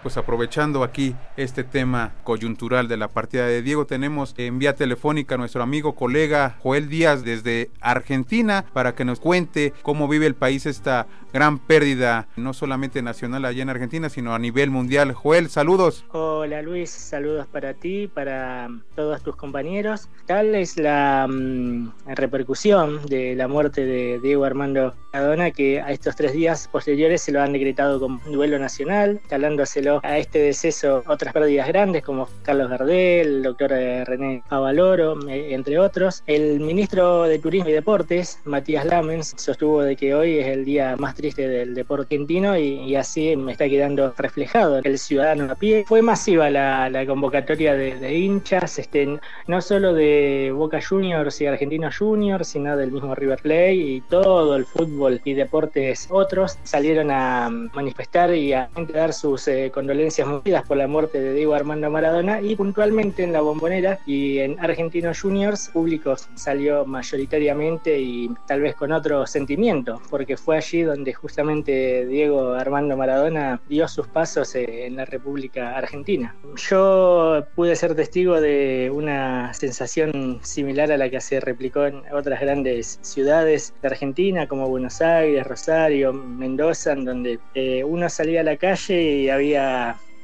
Pues 0.01 0.17
aprovechando 0.17 0.83
aquí 0.83 1.15
este 1.37 1.63
tema 1.63 2.13
coyuntural 2.23 2.87
de 2.87 2.97
la 2.97 3.07
partida 3.07 3.45
de 3.45 3.61
Diego, 3.61 3.85
tenemos 3.85 4.33
en 4.37 4.59
vía 4.59 4.75
telefónica 4.75 5.35
a 5.35 5.37
nuestro 5.37 5.61
amigo, 5.61 5.95
colega 5.95 6.57
Joel 6.61 6.89
Díaz 6.89 7.23
desde 7.23 7.69
Argentina 7.79 8.65
para 8.73 8.95
que 8.95 9.05
nos 9.05 9.19
cuente 9.19 9.73
cómo 9.81 10.07
vive 10.07 10.25
el 10.25 10.35
país 10.35 10.65
esta 10.65 11.07
gran 11.33 11.59
pérdida, 11.59 12.27
no 12.35 12.53
solamente 12.53 13.01
nacional 13.01 13.45
allá 13.45 13.61
en 13.61 13.69
Argentina, 13.69 14.09
sino 14.09 14.33
a 14.33 14.39
nivel 14.39 14.69
mundial. 14.69 15.13
Joel, 15.13 15.49
saludos. 15.49 16.03
Hola 16.11 16.61
Luis, 16.61 16.89
saludos 16.89 17.47
para 17.47 17.73
ti, 17.73 18.07
para 18.07 18.69
todos 18.95 19.21
tus 19.23 19.35
compañeros. 19.35 20.09
Tal 20.25 20.55
es 20.55 20.77
la 20.77 21.25
um, 21.29 21.91
repercusión 22.05 23.05
de 23.05 23.35
la 23.35 23.47
muerte 23.47 23.85
de 23.85 24.19
Diego 24.19 24.45
Armando 24.45 24.93
Maradona 25.13 25.51
que 25.51 25.81
a 25.81 25.91
estos 25.91 26.15
tres 26.15 26.33
días 26.33 26.67
posteriores 26.67 27.21
se 27.21 27.31
lo 27.31 27.41
han 27.41 27.53
decretado 27.53 27.99
como 27.99 28.19
duelo 28.29 28.59
nacional, 28.59 29.21
talándoselo 29.29 29.90
a 30.03 30.17
este 30.17 30.39
deceso 30.39 31.03
otras 31.07 31.33
pérdidas 31.33 31.67
grandes 31.67 32.03
como 32.03 32.27
Carlos 32.43 32.69
Gardel, 32.69 33.27
el 33.27 33.43
doctor 33.43 33.73
eh, 33.73 34.05
René 34.05 34.43
Avaloro, 34.49 35.17
eh, 35.27 35.53
entre 35.53 35.79
otros. 35.79 36.23
El 36.27 36.59
ministro 36.59 37.23
de 37.23 37.39
Turismo 37.39 37.69
y 37.69 37.73
Deportes, 37.73 38.39
Matías 38.45 38.85
Lamens, 38.85 39.33
sostuvo 39.37 39.81
de 39.81 39.95
que 39.95 40.13
hoy 40.13 40.39
es 40.39 40.47
el 40.47 40.65
día 40.65 40.95
más 40.97 41.15
triste 41.15 41.47
del 41.47 41.73
deporte 41.73 42.01
argentino 42.15 42.57
y, 42.57 42.95
así 42.95 43.35
me 43.35 43.53
está 43.53 43.69
quedando 43.69 44.13
reflejado 44.17 44.79
el 44.83 44.97
ciudadano 44.97 45.51
a 45.51 45.55
pie. 45.55 45.85
Fue 45.87 46.01
masiva 46.01 46.49
la, 46.49 47.05
convocatoria 47.05 47.73
de, 47.73 48.17
hinchas, 48.17 48.79
este, 48.79 49.19
no 49.47 49.61
solo 49.61 49.93
de 49.93 50.51
Boca 50.53 50.79
Juniors 50.81 51.39
y 51.41 51.45
Argentinos 51.45 51.97
Juniors, 51.97 52.49
sino 52.49 52.75
del 52.75 52.91
mismo 52.91 53.15
River 53.15 53.39
Plate 53.41 53.73
y 53.73 54.01
todo 54.01 54.55
el 54.55 54.65
fútbol 54.65 55.21
y 55.23 55.33
deportes 55.33 56.07
otros 56.09 56.57
salieron 56.63 57.11
a 57.11 57.49
manifestar 57.49 58.33
y 58.33 58.53
a 58.53 58.69
dar 58.93 59.13
sus 59.13 59.47
eh, 59.47 59.71
condolencias 59.81 60.27
movidas 60.27 60.63
por 60.67 60.77
la 60.77 60.87
muerte 60.87 61.19
de 61.19 61.33
Diego 61.33 61.55
Armando 61.55 61.89
Maradona 61.89 62.39
y 62.39 62.55
puntualmente 62.55 63.23
en 63.23 63.33
la 63.33 63.41
bombonera 63.41 63.97
y 64.05 64.37
en 64.37 64.59
Argentinos 64.59 65.19
Juniors, 65.19 65.69
público 65.69 66.13
salió 66.35 66.85
mayoritariamente 66.85 67.99
y 67.99 68.29
tal 68.45 68.61
vez 68.61 68.75
con 68.75 68.91
otro 68.91 69.25
sentimiento, 69.25 69.99
porque 70.11 70.37
fue 70.37 70.57
allí 70.57 70.83
donde 70.83 71.15
justamente 71.15 72.05
Diego 72.05 72.53
Armando 72.53 72.95
Maradona 72.95 73.59
dio 73.69 73.87
sus 73.87 74.07
pasos 74.07 74.53
en 74.53 74.97
la 74.97 75.05
República 75.05 75.75
Argentina. 75.75 76.35
Yo 76.69 77.43
pude 77.55 77.75
ser 77.75 77.95
testigo 77.95 78.39
de 78.39 78.91
una 78.93 79.51
sensación 79.55 80.37
similar 80.43 80.91
a 80.91 80.97
la 80.97 81.09
que 81.09 81.19
se 81.21 81.39
replicó 81.39 81.87
en 81.87 82.03
otras 82.13 82.39
grandes 82.39 82.99
ciudades 83.01 83.73
de 83.81 83.87
Argentina, 83.87 84.47
como 84.47 84.69
Buenos 84.69 85.01
Aires, 85.01 85.47
Rosario, 85.47 86.13
Mendoza, 86.13 86.91
en 86.91 87.05
donde 87.05 87.39
eh, 87.55 87.83
uno 87.83 88.07
salía 88.09 88.41
a 88.41 88.43
la 88.43 88.57
calle 88.57 89.01
y 89.01 89.29
había 89.29 89.70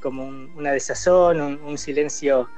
como 0.01 0.25
una 0.55 0.71
desazón, 0.71 1.41
un, 1.41 1.77
silencio 1.77 2.49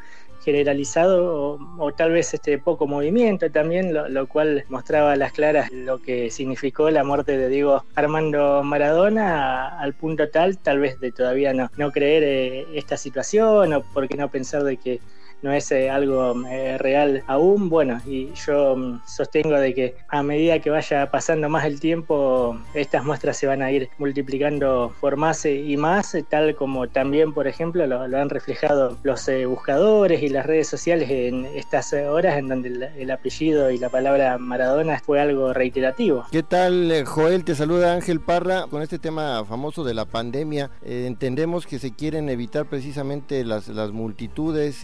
generalizado 0.44 1.58
o, 1.78 1.92
tal 1.94 2.12
vez 2.12 2.34
este 2.34 2.58
poco 2.58 2.88
movimiento 2.88 3.52
también, 3.52 3.94
lo, 3.94 4.28
cual 4.28 4.66
mostraba 4.70 5.12
a 5.14 5.16
las 5.16 5.34
claras 5.34 5.72
lo 5.72 6.02
que 6.02 6.32
significó 6.32 6.90
la 6.90 7.04
muerte 7.04 7.38
de 7.38 7.50
Diego 7.50 7.84
Armando 7.96 8.64
Maradona 8.64 9.80
al 9.80 9.94
punto 9.94 10.30
tal, 10.30 10.58
tal 10.58 10.80
vez 10.80 11.00
de 11.00 11.12
todavía 11.12 11.54
no, 11.54 11.70
no 11.78 11.92
creer 11.92 12.24
eh, 12.24 12.66
esta 12.74 12.96
situación 12.98 13.74
o 13.74 13.82
por 13.82 14.08
qué 14.08 14.16
no 14.16 14.30
pensar 14.30 14.64
de 14.64 14.78
que 14.78 15.00
no 15.42 15.54
es 15.54 15.72
eh, 15.72 15.90
algo 15.90 16.36
eh, 16.48 16.78
real 16.78 17.24
aún. 17.28 17.70
Bueno, 17.70 18.02
y 18.06 18.32
yo 18.34 18.76
mm, 18.76 19.02
sostengo 19.06 19.56
de 19.56 19.74
que 19.74 19.96
a 20.08 20.24
medida 20.24 20.60
que 20.60 20.70
vaya 20.70 21.10
pasando 21.12 21.50
más 21.50 21.66
el 21.66 21.80
tiempo, 21.80 22.58
estas 22.74 23.04
muestras 23.06 23.38
se 23.38 23.48
van 23.48 23.62
a 23.62 23.72
ir 23.72 23.90
multiplicando 23.98 24.94
por 25.00 25.18
más 25.18 25.46
eh, 25.46 25.56
y 25.56 25.78
más, 25.78 26.16
tal 26.30 26.56
como 26.56 26.88
también, 26.88 27.34
por 27.34 27.48
ejemplo, 27.48 27.86
lo, 27.88 28.02
han 28.02 28.30
reflejado 28.30 28.98
los 29.04 29.30
buscadores 29.48 30.22
y 30.24 30.30
las 30.30 30.46
redes 30.46 30.68
sociales 30.68 31.10
en 31.10 31.46
estas 31.46 31.94
horas 31.94 32.38
en 32.38 32.48
donde 32.48 32.90
el, 32.98 33.12
apellido 33.12 33.72
y 33.72 33.78
la 33.78 33.90
palabra 33.90 34.38
Maradona 34.38 35.00
fue 35.00 35.20
algo 35.20 35.54
reiterativo. 35.54 36.26
¿Qué 36.32 36.44
tal, 36.44 37.04
Joel? 37.06 37.44
Te 37.44 37.56
saluda 37.56 37.94
Ángel 37.94 38.20
Parra 38.20 38.66
con 38.70 38.82
este 38.82 39.00
tema 39.00 39.44
famoso 39.46 39.84
de 39.84 39.94
la 39.94 40.06
pandemia. 40.06 40.70
entendemos 40.84 41.66
que 41.66 41.80
se 41.80 41.94
quieren 41.94 42.30
evitar 42.30 42.66
precisamente 42.66 43.44
las, 43.44 43.68
las 43.68 43.92
multitudes 43.92 44.84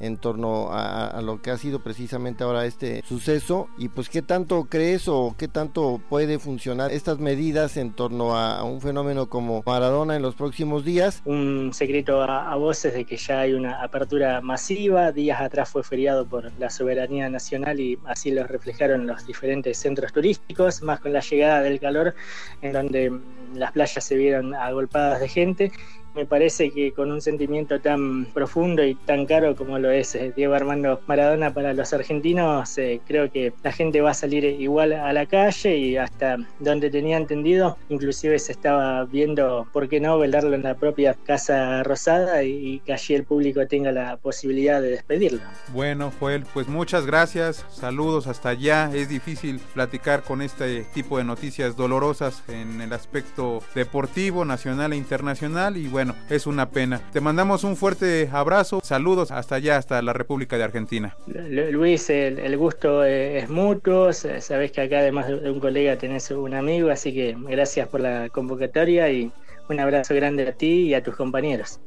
en 0.00 0.16
torno 0.16 0.68
a, 0.70 1.20
lo 1.22 1.40
que 1.40 1.50
ha 1.50 1.56
sido 1.56 1.80
precisamente 1.80 2.44
ahora 2.44 2.66
este 2.66 3.02
suceso 3.06 3.68
y 3.78 3.88
pues 3.88 4.08
qué 4.08 4.22
tanto 4.22 4.64
crees 4.64 5.08
o 5.08 5.34
qué 5.38 5.48
tanto 5.48 6.00
puede 6.08 6.38
funcionar 6.38 6.92
estas 6.92 7.18
medidas 7.18 7.76
en 7.76 7.92
torno 7.92 8.36
a, 8.36 8.64
un 8.64 8.80
fenómeno 8.80 9.28
como 9.28 9.62
Maradona 9.66 10.16
en 10.16 10.22
los 10.22 10.34
próximos 10.34 10.84
días. 10.84 11.22
Un 11.24 11.72
secreto 11.72 12.22
a, 12.22 12.54
voces 12.56 12.94
de 12.94 13.04
que 13.04 13.16
ya 13.16 13.40
hay 13.40 13.52
una 13.52 13.82
apertura 13.82 14.40
masiva, 14.40 15.12
días 15.12 15.40
atrás 15.40 15.68
fue 15.68 15.82
feriado 15.82 16.26
por 16.26 16.50
la 16.58 16.70
soberanía 16.70 17.28
nacional 17.28 17.80
y 17.80 17.98
así 18.06 18.30
lo 18.30 18.46
reflejaron 18.46 19.06
los 19.06 19.26
diferentes 19.26 19.78
centros 19.78 20.12
turísticos, 20.12 20.82
más 20.82 21.00
con 21.00 21.12
la 21.12 21.20
llegada 21.20 21.60
del 21.62 21.80
calor 21.80 22.14
en 22.62 22.72
donde 22.72 23.12
las 23.54 23.72
playas 23.72 24.04
se 24.04 24.16
vieron 24.16 24.54
agolpadas 24.54 25.20
de 25.20 25.28
gente 25.28 25.72
me 26.14 26.26
parece 26.26 26.70
que 26.70 26.92
con 26.92 27.10
un 27.10 27.20
sentimiento 27.20 27.80
tan 27.80 28.26
profundo 28.26 28.84
y 28.84 28.94
tan 28.94 29.26
caro 29.26 29.56
como 29.56 29.78
lo 29.78 29.90
es 29.90 30.14
eh, 30.14 30.32
Diego 30.34 30.54
Armando 30.54 31.00
Maradona 31.06 31.52
para 31.52 31.72
los 31.74 31.92
argentinos, 31.92 32.76
eh, 32.78 33.00
creo 33.06 33.30
que 33.30 33.52
la 33.62 33.72
gente 33.72 34.00
va 34.00 34.10
a 34.10 34.14
salir 34.14 34.44
igual 34.44 34.92
a 34.92 35.12
la 35.12 35.26
calle 35.26 35.76
y 35.76 35.96
hasta 35.96 36.36
donde 36.60 36.90
tenía 36.90 37.16
entendido, 37.16 37.76
inclusive 37.88 38.38
se 38.38 38.52
estaba 38.52 39.04
viendo, 39.04 39.66
¿por 39.72 39.88
qué 39.88 40.00
no?, 40.00 40.18
velarlo 40.18 40.54
en 40.54 40.62
la 40.62 40.74
propia 40.74 41.14
Casa 41.26 41.82
Rosada 41.82 42.42
y, 42.42 42.80
que 42.84 42.92
allí 42.92 43.14
el 43.14 43.24
público 43.24 43.66
tenga 43.66 43.92
la 43.92 44.16
posibilidad 44.16 44.80
de 44.80 44.90
despedirlo. 44.90 45.40
Bueno, 45.72 46.12
Joel, 46.18 46.44
pues 46.52 46.68
muchas 46.68 47.06
gracias, 47.06 47.64
saludos 47.70 48.26
hasta 48.26 48.50
allá. 48.50 48.90
Es 48.94 49.08
difícil 49.08 49.60
platicar 49.72 50.22
con 50.22 50.42
este 50.42 50.82
tipo 50.94 51.18
de 51.18 51.24
noticias 51.24 51.76
dolorosas 51.76 52.42
en 52.48 52.80
el 52.80 52.92
aspecto 52.92 53.62
deportivo, 53.74 54.44
nacional 54.44 54.92
e 54.92 54.96
internacional 54.96 55.76
y 55.76 55.88
bueno, 55.88 56.03
bueno, 56.04 56.20
es 56.28 56.46
una 56.46 56.68
pena. 56.68 57.00
Te 57.14 57.20
mandamos 57.22 57.64
un 57.64 57.76
fuerte 57.76 58.28
abrazo, 58.30 58.80
saludos 58.84 59.30
hasta 59.30 59.54
allá, 59.54 59.78
hasta 59.78 60.02
la 60.02 60.12
República 60.12 60.58
de 60.58 60.64
Argentina. 60.64 61.16
Luis, 61.26 62.10
el, 62.10 62.56
gusto 62.58 63.04
es 63.04 63.48
mutuo, 63.48 64.12
sabes 64.12 64.70
que 64.70 64.82
acá 64.82 64.98
además 64.98 65.28
de 65.28 65.50
un 65.50 65.60
colega 65.60 65.96
tenés 65.96 66.30
un 66.30 66.52
amigo, 66.52 66.90
así 66.90 67.14
que 67.14 67.34
gracias 67.38 67.88
por 67.88 68.00
la 68.00 68.28
convocatoria 68.28 69.10
y 69.10 69.32
un 69.70 69.80
abrazo 69.80 70.14
grande 70.14 70.46
a 70.46 70.52
ti 70.52 70.88
y 70.88 70.94
a 70.94 71.02
tus 71.02 71.16
compañeros. 71.16 71.80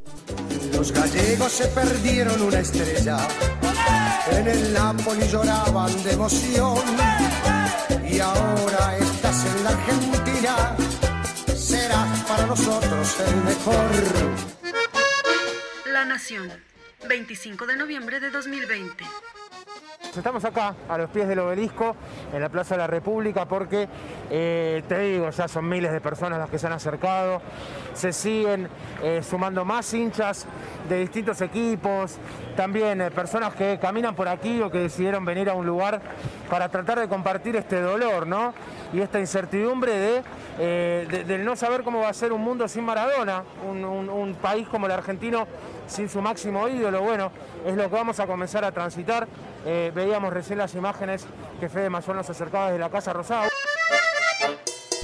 Los 0.73 0.91
gallegos 0.91 1.51
se 1.51 1.67
perdieron 1.67 2.41
una 2.41 2.59
estrella, 2.59 3.19
en 4.31 4.47
el 4.47 4.73
Napoli 4.73 5.27
lloraban 5.27 6.03
de 6.03 6.11
emoción 6.13 6.79
y 8.09 8.19
ahora 8.19 8.97
estás 8.97 9.06
La 15.87 16.05
Nación, 16.05 16.49
25 17.09 17.65
de 17.65 17.75
noviembre 17.75 18.21
de 18.21 18.29
2020. 18.29 19.03
Estamos 20.15 20.43
acá, 20.45 20.73
a 20.89 20.97
los 20.97 21.09
pies 21.11 21.27
del 21.27 21.37
obelisco, 21.39 21.95
en 22.33 22.41
la 22.41 22.49
Plaza 22.49 22.73
de 22.73 22.79
la 22.79 22.87
República, 22.87 23.45
porque, 23.45 23.87
eh, 24.31 24.81
te 24.87 24.99
digo, 24.99 25.29
ya 25.29 25.47
son 25.47 25.69
miles 25.69 25.91
de 25.91 26.01
personas 26.01 26.39
las 26.39 26.49
que 26.49 26.57
se 26.57 26.65
han 26.65 26.73
acercado, 26.73 27.39
se 27.93 28.11
siguen 28.11 28.67
eh, 29.03 29.21
sumando 29.21 29.63
más 29.63 29.93
hinchas 29.93 30.47
de 30.89 30.99
distintos 30.99 31.39
equipos, 31.41 32.17
también 32.55 32.99
eh, 33.01 33.11
personas 33.11 33.53
que 33.53 33.77
caminan 33.79 34.15
por 34.15 34.27
aquí 34.27 34.59
o 34.61 34.71
que 34.71 34.79
decidieron 34.79 35.23
venir 35.23 35.51
a 35.51 35.53
un 35.53 35.67
lugar 35.67 36.01
para 36.49 36.67
tratar 36.69 36.99
de 36.99 37.07
compartir 37.07 37.55
este 37.55 37.79
dolor, 37.79 38.25
¿no? 38.25 38.55
Y 38.93 39.01
esta 39.01 39.19
incertidumbre 39.19 40.23
de, 40.57 41.23
del 41.25 41.45
no 41.45 41.55
saber 41.55 41.83
cómo 41.83 41.99
va 41.99 42.09
a 42.09 42.13
ser 42.13 42.31
un 42.31 42.41
mundo 42.41 42.67
sin 42.67 42.85
Maradona, 42.85 43.43
un, 43.69 43.83
un 43.83 44.35
país 44.35 44.67
como 44.67 44.87
el 44.87 44.93
argentino 44.93 45.45
sin 45.87 46.09
su 46.09 46.21
máximo 46.21 46.67
ídolo. 46.67 47.01
Bueno, 47.01 47.31
es 47.65 47.75
lo 47.75 47.83
que 47.83 47.95
vamos 47.95 48.19
a 48.19 48.27
comenzar 48.27 48.63
a 48.63 48.71
transitar. 48.71 49.27
Eh, 49.65 49.91
veíamos 49.93 50.31
recién 50.33 50.59
las 50.59 50.75
imágenes 50.75 51.25
que 51.59 51.69
Fede 51.69 51.89
Mayor 51.89 52.15
nos 52.15 52.29
acercaba 52.29 52.67
desde 52.67 52.79
la 52.79 52.89
Casa 52.89 53.13
Rosada. 53.13 53.47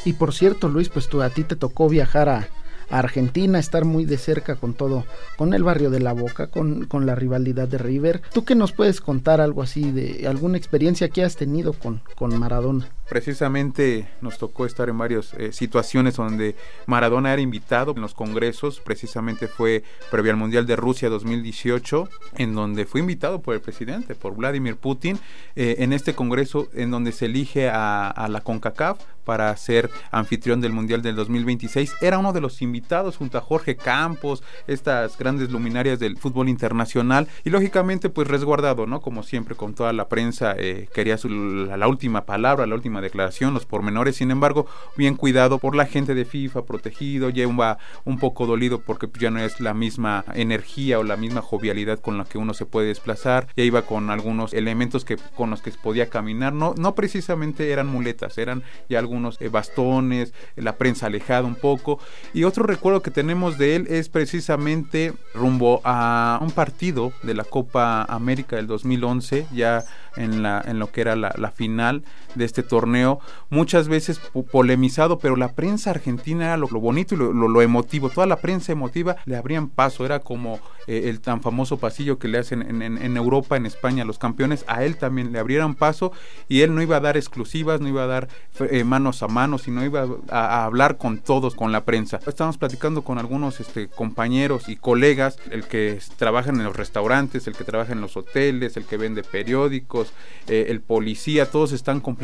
Y 0.05 0.13
por 0.13 0.33
cierto, 0.33 0.67
Luis, 0.67 0.89
pues 0.89 1.09
a 1.21 1.29
ti 1.29 1.43
te 1.43 1.55
tocó 1.55 1.89
viajar 1.89 2.29
a, 2.29 2.47
Argentina, 2.89 3.57
estar 3.57 3.85
muy 3.85 4.05
de 4.05 4.17
cerca 4.17 4.55
con 4.55 4.75
todo, 4.75 5.05
con 5.35 5.55
el 5.55 5.63
barrio 5.63 5.89
de 5.89 5.99
La 5.99 6.13
Boca, 6.13 6.47
con, 6.47 6.85
con, 6.85 7.07
la 7.07 7.15
rivalidad 7.15 7.67
de 7.67 7.79
River. 7.79 8.21
¿Tú 8.33 8.45
qué 8.45 8.53
nos 8.53 8.71
puedes 8.71 9.01
contar 9.01 9.41
algo 9.41 9.63
así 9.63 9.91
de 9.91 10.27
alguna 10.27 10.57
experiencia 10.57 11.09
que 11.09 11.23
has 11.23 11.35
tenido 11.35 11.73
con, 11.73 12.01
con 12.15 12.37
Maradona? 12.37 12.89
Precisamente 13.09 14.07
nos 14.21 14.37
tocó 14.37 14.65
estar 14.65 14.89
en 14.89 14.97
varias 14.97 15.33
eh, 15.33 15.51
situaciones 15.51 16.15
donde 16.15 16.55
Maradona 16.85 17.33
era 17.33 17.41
invitado 17.41 17.93
en 17.95 18.01
los 18.01 18.13
congresos, 18.13 18.79
precisamente 18.79 19.47
fue 19.47 19.83
previo 20.09 20.31
al 20.31 20.37
Mundial 20.37 20.65
de 20.65 20.75
Rusia 20.75 21.09
2018, 21.09 22.09
en 22.37 22.55
donde 22.55 22.85
fue 22.85 23.01
invitado 23.01 23.41
por 23.41 23.55
el 23.55 23.61
presidente, 23.61 24.15
por 24.15 24.35
Vladimir 24.35 24.77
Putin, 24.77 25.19
eh, 25.55 25.75
en 25.79 25.93
este 25.93 26.15
congreso 26.15 26.69
en 26.73 26.91
donde 26.91 27.11
se 27.11 27.25
elige 27.25 27.69
a, 27.69 28.27
la 28.29 28.41
CONCACAF 28.41 28.99
para 29.23 29.55
ser 29.57 29.89
anfitrión 30.11 30.61
del 30.61 30.73
Mundial 30.73 31.01
del 31.01 31.15
2026. 31.15 31.95
Era 32.01 32.19
uno 32.19 32.33
de 32.33 32.41
los 32.41 32.61
invitados 32.61 33.17
junto 33.17 33.37
a 33.37 33.41
Jorge 33.41 33.75
Campos, 33.75 34.43
estas 34.67 35.17
grandes 35.17 35.51
luminarias 35.51 35.99
del 35.99 36.17
fútbol 36.17 36.49
internacional 36.49 37.27
y 37.43 37.49
lógicamente 37.49 38.09
pues 38.09 38.27
resguardado, 38.27 38.85
¿no? 38.85 39.01
Como 39.01 39.23
siempre 39.23 39.55
con 39.55 39.73
toda 39.73 39.93
la 39.93 40.09
prensa, 40.09 40.55
eh, 40.57 40.89
quería 40.93 41.17
su, 41.17 41.29
la 41.29 41.87
última 41.87 42.25
palabra, 42.25 42.65
la 42.65 42.75
última 42.75 42.92
declaración, 43.01 43.53
los 43.53 43.65
pormenores, 43.65 44.17
sin 44.17 44.31
embargo, 44.31 44.67
bien 44.95 45.15
cuidado 45.15 45.59
por 45.59 45.75
la 45.75 45.85
gente 45.85 46.15
de 46.15 46.25
FIFA, 46.25 46.65
protegido, 46.65 47.29
lleva 47.29 47.77
un 48.05 48.19
poco 48.19 48.45
dolido 48.45 48.79
porque 48.79 49.07
ya 49.19 49.31
no 49.31 49.39
es 49.39 49.59
la 49.59 49.73
misma 49.73 50.25
energía 50.33 50.99
o 50.99 51.03
la 51.03 51.17
misma 51.17 51.41
jovialidad 51.41 51.99
con 51.99 52.17
la 52.17 52.25
que 52.25 52.37
uno 52.37 52.53
se 52.53 52.65
puede 52.65 52.87
desplazar, 52.87 53.47
ya 53.55 53.63
iba 53.63 53.83
con 53.83 54.09
algunos 54.09 54.53
elementos 54.53 55.05
que 55.05 55.17
con 55.35 55.49
los 55.49 55.61
que 55.61 55.71
podía 55.71 56.09
caminar, 56.09 56.53
no, 56.53 56.73
no 56.77 56.95
precisamente 56.95 57.71
eran 57.71 57.87
muletas, 57.87 58.37
eran 58.37 58.63
ya 58.89 58.99
algunos 58.99 59.41
eh, 59.41 59.49
bastones, 59.49 60.33
la 60.55 60.77
prensa 60.77 61.07
alejada 61.07 61.43
un 61.43 61.55
poco, 61.55 61.99
y 62.33 62.43
otro 62.43 62.63
recuerdo 62.65 63.01
que 63.01 63.11
tenemos 63.11 63.57
de 63.57 63.75
él 63.75 63.87
es 63.89 64.09
precisamente 64.09 65.13
rumbo 65.33 65.81
a 65.83 66.39
un 66.41 66.51
partido 66.51 67.13
de 67.23 67.33
la 67.33 67.43
Copa 67.43 68.03
América 68.03 68.55
del 68.55 68.67
2011, 68.67 69.47
ya 69.53 69.83
en, 70.15 70.43
la, 70.43 70.63
en 70.65 70.79
lo 70.79 70.91
que 70.91 71.01
era 71.01 71.15
la, 71.15 71.51
final 71.51 72.03
de 72.35 72.45
este 72.45 72.63
torneo, 72.63 73.19
muchas 73.49 73.87
veces 73.87 74.19
polemizado, 74.51 75.19
pero 75.19 75.35
la 75.35 75.49
prensa 75.49 75.91
argentina 75.91 76.45
era 76.45 76.57
lo, 76.57 76.67
bonito 76.67 77.15
y 77.15 77.17
lo, 77.17 77.61
emotivo, 77.61 78.09
toda 78.09 78.27
la 78.27 78.37
prensa 78.37 78.71
emotiva 78.71 79.17
le 79.25 79.35
abrían 79.35 79.69
paso, 79.69 80.05
era 80.05 80.19
como 80.19 80.59
eh, 80.87 81.03
el 81.05 81.21
tan 81.21 81.41
famoso 81.41 81.77
pasillo 81.77 82.19
que 82.19 82.27
le 82.27 82.37
hacen 82.37 82.81
en, 82.81 83.17
Europa, 83.17 83.57
en 83.57 83.65
España, 83.65 84.05
los 84.05 84.17
campeones, 84.17 84.65
a 84.67 84.83
él 84.83 84.97
también 84.97 85.31
le 85.31 85.39
abrieran 85.39 85.75
paso 85.75 86.11
y 86.47 86.61
él 86.61 86.73
no 86.73 86.81
iba 86.81 86.97
a 86.97 86.99
dar 86.99 87.17
exclusivas, 87.17 87.81
no 87.81 87.87
iba 87.87 88.03
a 88.03 88.07
dar 88.07 88.27
eh, 88.59 88.83
manos 88.83 89.23
a 89.23 89.27
manos, 89.27 89.63
sino 89.63 89.83
iba 89.83 90.07
a, 90.29 90.65
hablar 90.65 90.97
con 90.97 91.19
todos, 91.19 91.55
con 91.55 91.71
la 91.71 91.85
prensa. 91.85 92.19
Estábamos 92.25 92.57
platicando 92.57 93.03
con 93.03 93.17
algunos 93.17 93.59
este, 93.59 93.87
compañeros 93.87 94.69
y 94.69 94.75
colegas, 94.75 95.37
el 95.51 95.65
que 95.65 95.99
trabaja 96.17 96.49
en 96.49 96.63
los 96.63 96.75
restaurantes, 96.75 97.47
el 97.47 97.55
que 97.55 97.63
trabaja 97.63 97.93
en 97.93 98.01
los 98.01 98.17
hoteles, 98.17 98.77
el 98.77 98.85
que 98.85 98.97
vende 98.97 99.23
periódicos, 99.23 100.13
eh, 100.47 100.65
el 100.69 100.81
policía, 100.81 101.49
todos 101.49 101.71
están 101.71 101.99
completamente 101.99 102.22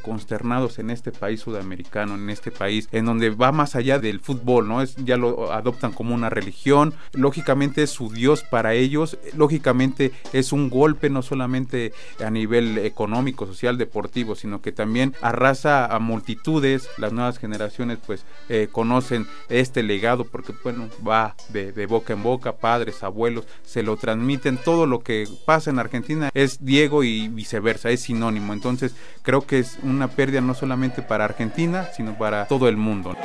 consternados 0.00 0.78
en 0.78 0.90
este 0.90 1.12
país 1.12 1.40
sudamericano, 1.40 2.14
en 2.14 2.30
este 2.30 2.50
país, 2.50 2.88
en 2.92 3.04
donde 3.04 3.30
va 3.30 3.52
más 3.52 3.76
allá 3.76 3.98
del 3.98 4.20
fútbol, 4.20 4.68
¿no? 4.68 4.82
Es, 4.82 4.96
ya 4.96 5.16
lo 5.16 5.52
adoptan 5.52 5.92
como 5.92 6.14
una 6.14 6.30
religión, 6.30 6.94
lógicamente 7.12 7.82
es 7.82 7.90
su 7.90 8.10
Dios 8.10 8.42
para 8.42 8.74
ellos, 8.74 9.18
lógicamente 9.36 10.12
es 10.32 10.52
un 10.52 10.70
golpe 10.70 11.10
no 11.10 11.22
solamente 11.22 11.92
a 12.24 12.30
nivel 12.30 12.78
económico, 12.78 13.46
social, 13.46 13.78
deportivo, 13.78 14.34
sino 14.34 14.60
que 14.60 14.72
también 14.72 15.14
arrasa 15.20 15.86
a 15.86 15.98
multitudes, 15.98 16.88
las 16.98 17.12
nuevas 17.12 17.38
generaciones 17.38 17.98
pues 18.06 18.24
eh, 18.48 18.68
conocen 18.70 19.26
este 19.48 19.82
legado 19.82 20.24
porque 20.24 20.52
bueno, 20.62 20.88
va 21.06 21.34
de, 21.50 21.72
de 21.72 21.86
boca 21.86 22.12
en 22.12 22.22
boca, 22.22 22.56
padres, 22.56 23.02
abuelos, 23.02 23.46
se 23.64 23.82
lo 23.82 23.96
transmiten, 23.96 24.58
todo 24.58 24.86
lo 24.86 25.00
que 25.00 25.28
pasa 25.44 25.70
en 25.70 25.78
Argentina 25.78 26.30
es 26.34 26.64
Diego 26.64 27.04
y 27.04 27.28
viceversa, 27.28 27.90
es 27.90 28.00
sinónimo, 28.00 28.52
entonces 28.52 28.94
creo 29.22 29.37
que 29.42 29.58
es 29.58 29.78
una 29.82 30.08
pérdida 30.08 30.40
no 30.40 30.54
solamente 30.54 31.02
para 31.02 31.24
Argentina, 31.24 31.88
sino 31.94 32.14
para 32.14 32.46
todo 32.46 32.68
el 32.68 32.76
mundo. 32.76 33.16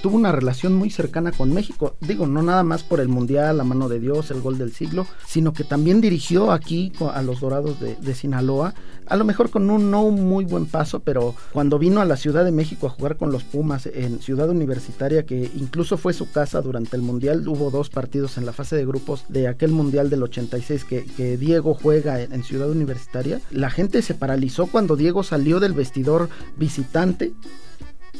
Tuvo 0.00 0.16
una 0.16 0.32
relación 0.32 0.74
muy 0.74 0.90
cercana 0.90 1.32
con 1.32 1.52
México. 1.52 1.96
Digo, 2.00 2.26
no 2.26 2.42
nada 2.42 2.62
más 2.62 2.82
por 2.82 3.00
el 3.00 3.08
Mundial, 3.08 3.58
la 3.58 3.64
mano 3.64 3.88
de 3.88 4.00
Dios, 4.00 4.30
el 4.30 4.40
gol 4.40 4.58
del 4.58 4.72
siglo, 4.72 5.06
sino 5.26 5.52
que 5.52 5.64
también 5.64 6.00
dirigió 6.00 6.52
aquí 6.52 6.92
a 7.12 7.22
los 7.22 7.40
Dorados 7.40 7.78
de, 7.80 8.14
Sinaloa, 8.14 8.74
a 9.06 9.16
lo 9.16 9.24
mejor 9.24 9.50
con 9.50 9.70
un 9.70 9.90
no 9.90 10.10
muy 10.10 10.44
buen 10.44 10.66
paso, 10.66 11.00
pero 11.00 11.34
cuando 11.52 11.78
vino 11.78 12.00
a 12.00 12.04
la 12.04 12.16
Ciudad 12.16 12.44
de 12.44 12.52
México 12.52 12.86
a 12.86 12.90
jugar 12.90 13.16
con 13.16 13.32
los 13.32 13.44
Pumas 13.44 13.86
en 13.86 14.20
Ciudad 14.20 14.48
Universitaria, 14.48 15.24
que 15.24 15.50
incluso 15.54 15.96
fue 15.96 16.12
su 16.12 16.30
casa 16.30 16.60
durante 16.60 16.96
el 16.96 17.02
Mundial, 17.02 17.46
hubo 17.48 17.70
dos 17.70 17.88
partidos 17.88 18.36
en 18.36 18.46
la 18.46 18.52
fase 18.52 18.76
de 18.76 18.86
grupos 18.86 19.24
de 19.28 19.48
aquel 19.48 19.72
Mundial 19.72 20.10
del 20.10 20.22
86 20.22 20.84
que, 20.84 21.04
que 21.04 21.36
Diego 21.36 21.74
juega 21.74 22.20
en 22.20 22.42
Ciudad 22.42 22.70
Universitaria, 22.70 23.40
la 23.50 23.70
gente 23.70 24.02
se 24.02 24.14
paralizó 24.14 24.66
cuando 24.66 24.96
Diego 24.96 25.22
salió 25.22 25.60
del 25.60 25.72
vestidor 25.72 26.28
visitante 26.56 27.32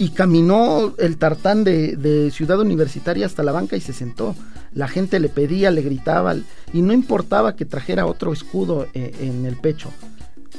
y 0.01 0.09
caminó 0.09 0.95
el 0.97 1.19
tartán 1.19 1.63
de, 1.63 2.31
Ciudad 2.33 2.59
Universitaria 2.59 3.27
hasta 3.27 3.43
la 3.43 3.53
banca 3.53 3.77
y 3.77 3.83
se 3.83 3.93
sentó. 3.93 4.35
La 4.73 4.89
gente 4.89 5.21
le 5.21 5.29
pedía, 5.29 5.71
le 5.71 5.83
gritaba 5.83 6.35
y 6.73 6.81
no 6.81 6.95
importaba 6.95 7.55
que 7.55 7.67
trajera 7.67 8.07
otro 8.07 8.33
escudo 8.33 8.87
eh, 8.95 9.15
en 9.21 9.45
el 9.45 9.57
pecho. 9.57 9.91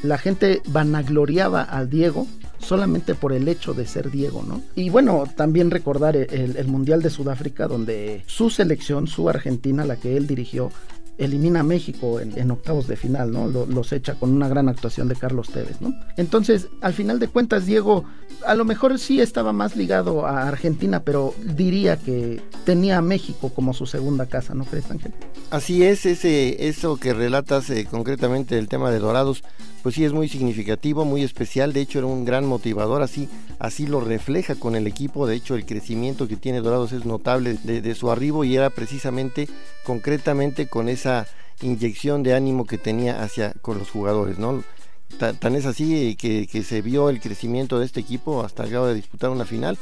La 0.03 0.19
gente 0.19 0.61
vanagloriaba 0.67 1.63
al 1.63 1.89
Diego 1.89 2.27
solamente 2.59 3.15
por 3.15 3.33
el 3.33 3.47
hecho 3.47 3.73
de 3.73 3.87
ser 3.87 4.11
Diego, 4.11 4.45
¿no? 4.47 4.61
Y 4.75 4.91
bueno, 4.91 5.23
también 5.35 5.71
recordar 5.71 6.15
el, 6.15 6.67
Mundial 6.67 7.01
de 7.01 7.09
Sudáfrica 7.09 7.67
donde 7.67 8.23
su 8.27 8.51
selección, 8.51 9.07
su 9.07 9.27
Argentina, 9.27 9.85
la 9.85 9.95
que 9.95 10.17
él 10.17 10.27
dirigió, 10.27 10.69
elimina 11.17 11.61
a 11.61 11.63
México 11.63 12.19
en, 12.19 12.51
octavos 12.51 12.87
de 12.87 12.95
final, 12.95 13.31
¿no? 13.31 13.47
los 13.47 13.91
echa 13.91 14.15
con 14.15 14.31
una 14.31 14.47
gran 14.47 14.69
actuación 14.69 15.07
de 15.07 15.15
Carlos 15.15 15.49
Tevez, 15.49 15.81
¿no? 15.81 15.93
Entonces, 16.17 16.67
al 16.81 16.93
final 16.93 17.19
de 17.19 17.27
cuentas, 17.27 17.65
Diego 17.65 18.05
a 18.45 18.55
lo 18.55 18.65
mejor 18.65 18.97
sí 18.99 19.21
estaba 19.21 19.53
más 19.53 19.75
ligado 19.75 20.25
a 20.25 20.47
Argentina, 20.47 21.03
pero 21.03 21.33
diría 21.43 21.97
que 21.97 22.41
tenía 22.65 22.97
a 22.97 23.01
México 23.01 23.51
como 23.53 23.73
su 23.73 23.85
segunda 23.85 24.25
casa, 24.25 24.53
¿no 24.53 24.65
crees, 24.65 24.89
Ángel? 24.89 25.13
Así 25.49 25.83
es, 25.83 26.05
ese, 26.05 26.67
eso 26.67 26.97
que 26.97 27.13
relatas 27.13 27.69
eh, 27.69 27.87
concretamente 27.89 28.55
del 28.55 28.67
tema 28.67 28.91
de 28.91 28.99
Dorados, 28.99 29.43
pues 29.83 29.95
sí 29.95 30.05
es 30.05 30.13
muy 30.13 30.29
significativo, 30.29 31.05
muy 31.05 31.23
especial, 31.23 31.73
de 31.73 31.81
hecho 31.81 31.99
era 31.99 32.07
un 32.07 32.25
gran 32.25 32.45
motivador, 32.45 33.01
así, 33.01 33.27
así 33.59 33.87
lo 33.87 33.99
refleja 33.99 34.55
con 34.55 34.75
el 34.75 34.87
equipo, 34.87 35.27
de 35.27 35.35
hecho 35.35 35.55
el 35.55 35.65
crecimiento 35.65 36.27
que 36.27 36.37
tiene 36.37 36.61
Dorados 36.61 36.91
es 36.93 37.05
notable 37.05 37.57
de, 37.63 37.81
de 37.81 37.95
su 37.95 38.11
arribo 38.11 38.43
y 38.43 38.55
era 38.55 38.69
precisamente, 38.69 39.49
concretamente 39.83 40.67
con 40.67 40.89
esa 40.89 41.27
inyección 41.61 42.23
de 42.23 42.33
ánimo 42.33 42.65
que 42.65 42.77
tenía 42.77 43.21
hacia 43.23 43.53
con 43.61 43.77
los 43.77 43.89
jugadores, 43.89 44.39
¿no? 44.39 44.63
Tan, 45.11 45.55
es 45.55 45.65
así 45.65 46.15
que, 46.15 46.47
que, 46.47 46.63
se 46.63 46.81
vio 46.81 47.09
el 47.09 47.19
crecimiento 47.21 47.79
de 47.79 47.85
este 47.85 47.99
equipo 47.99 48.43
hasta 48.43 48.63
el 48.63 48.69
grado 48.69 48.87
de 48.87 48.95
disputar 48.95 49.29
una 49.29 49.45
final. 49.45 49.77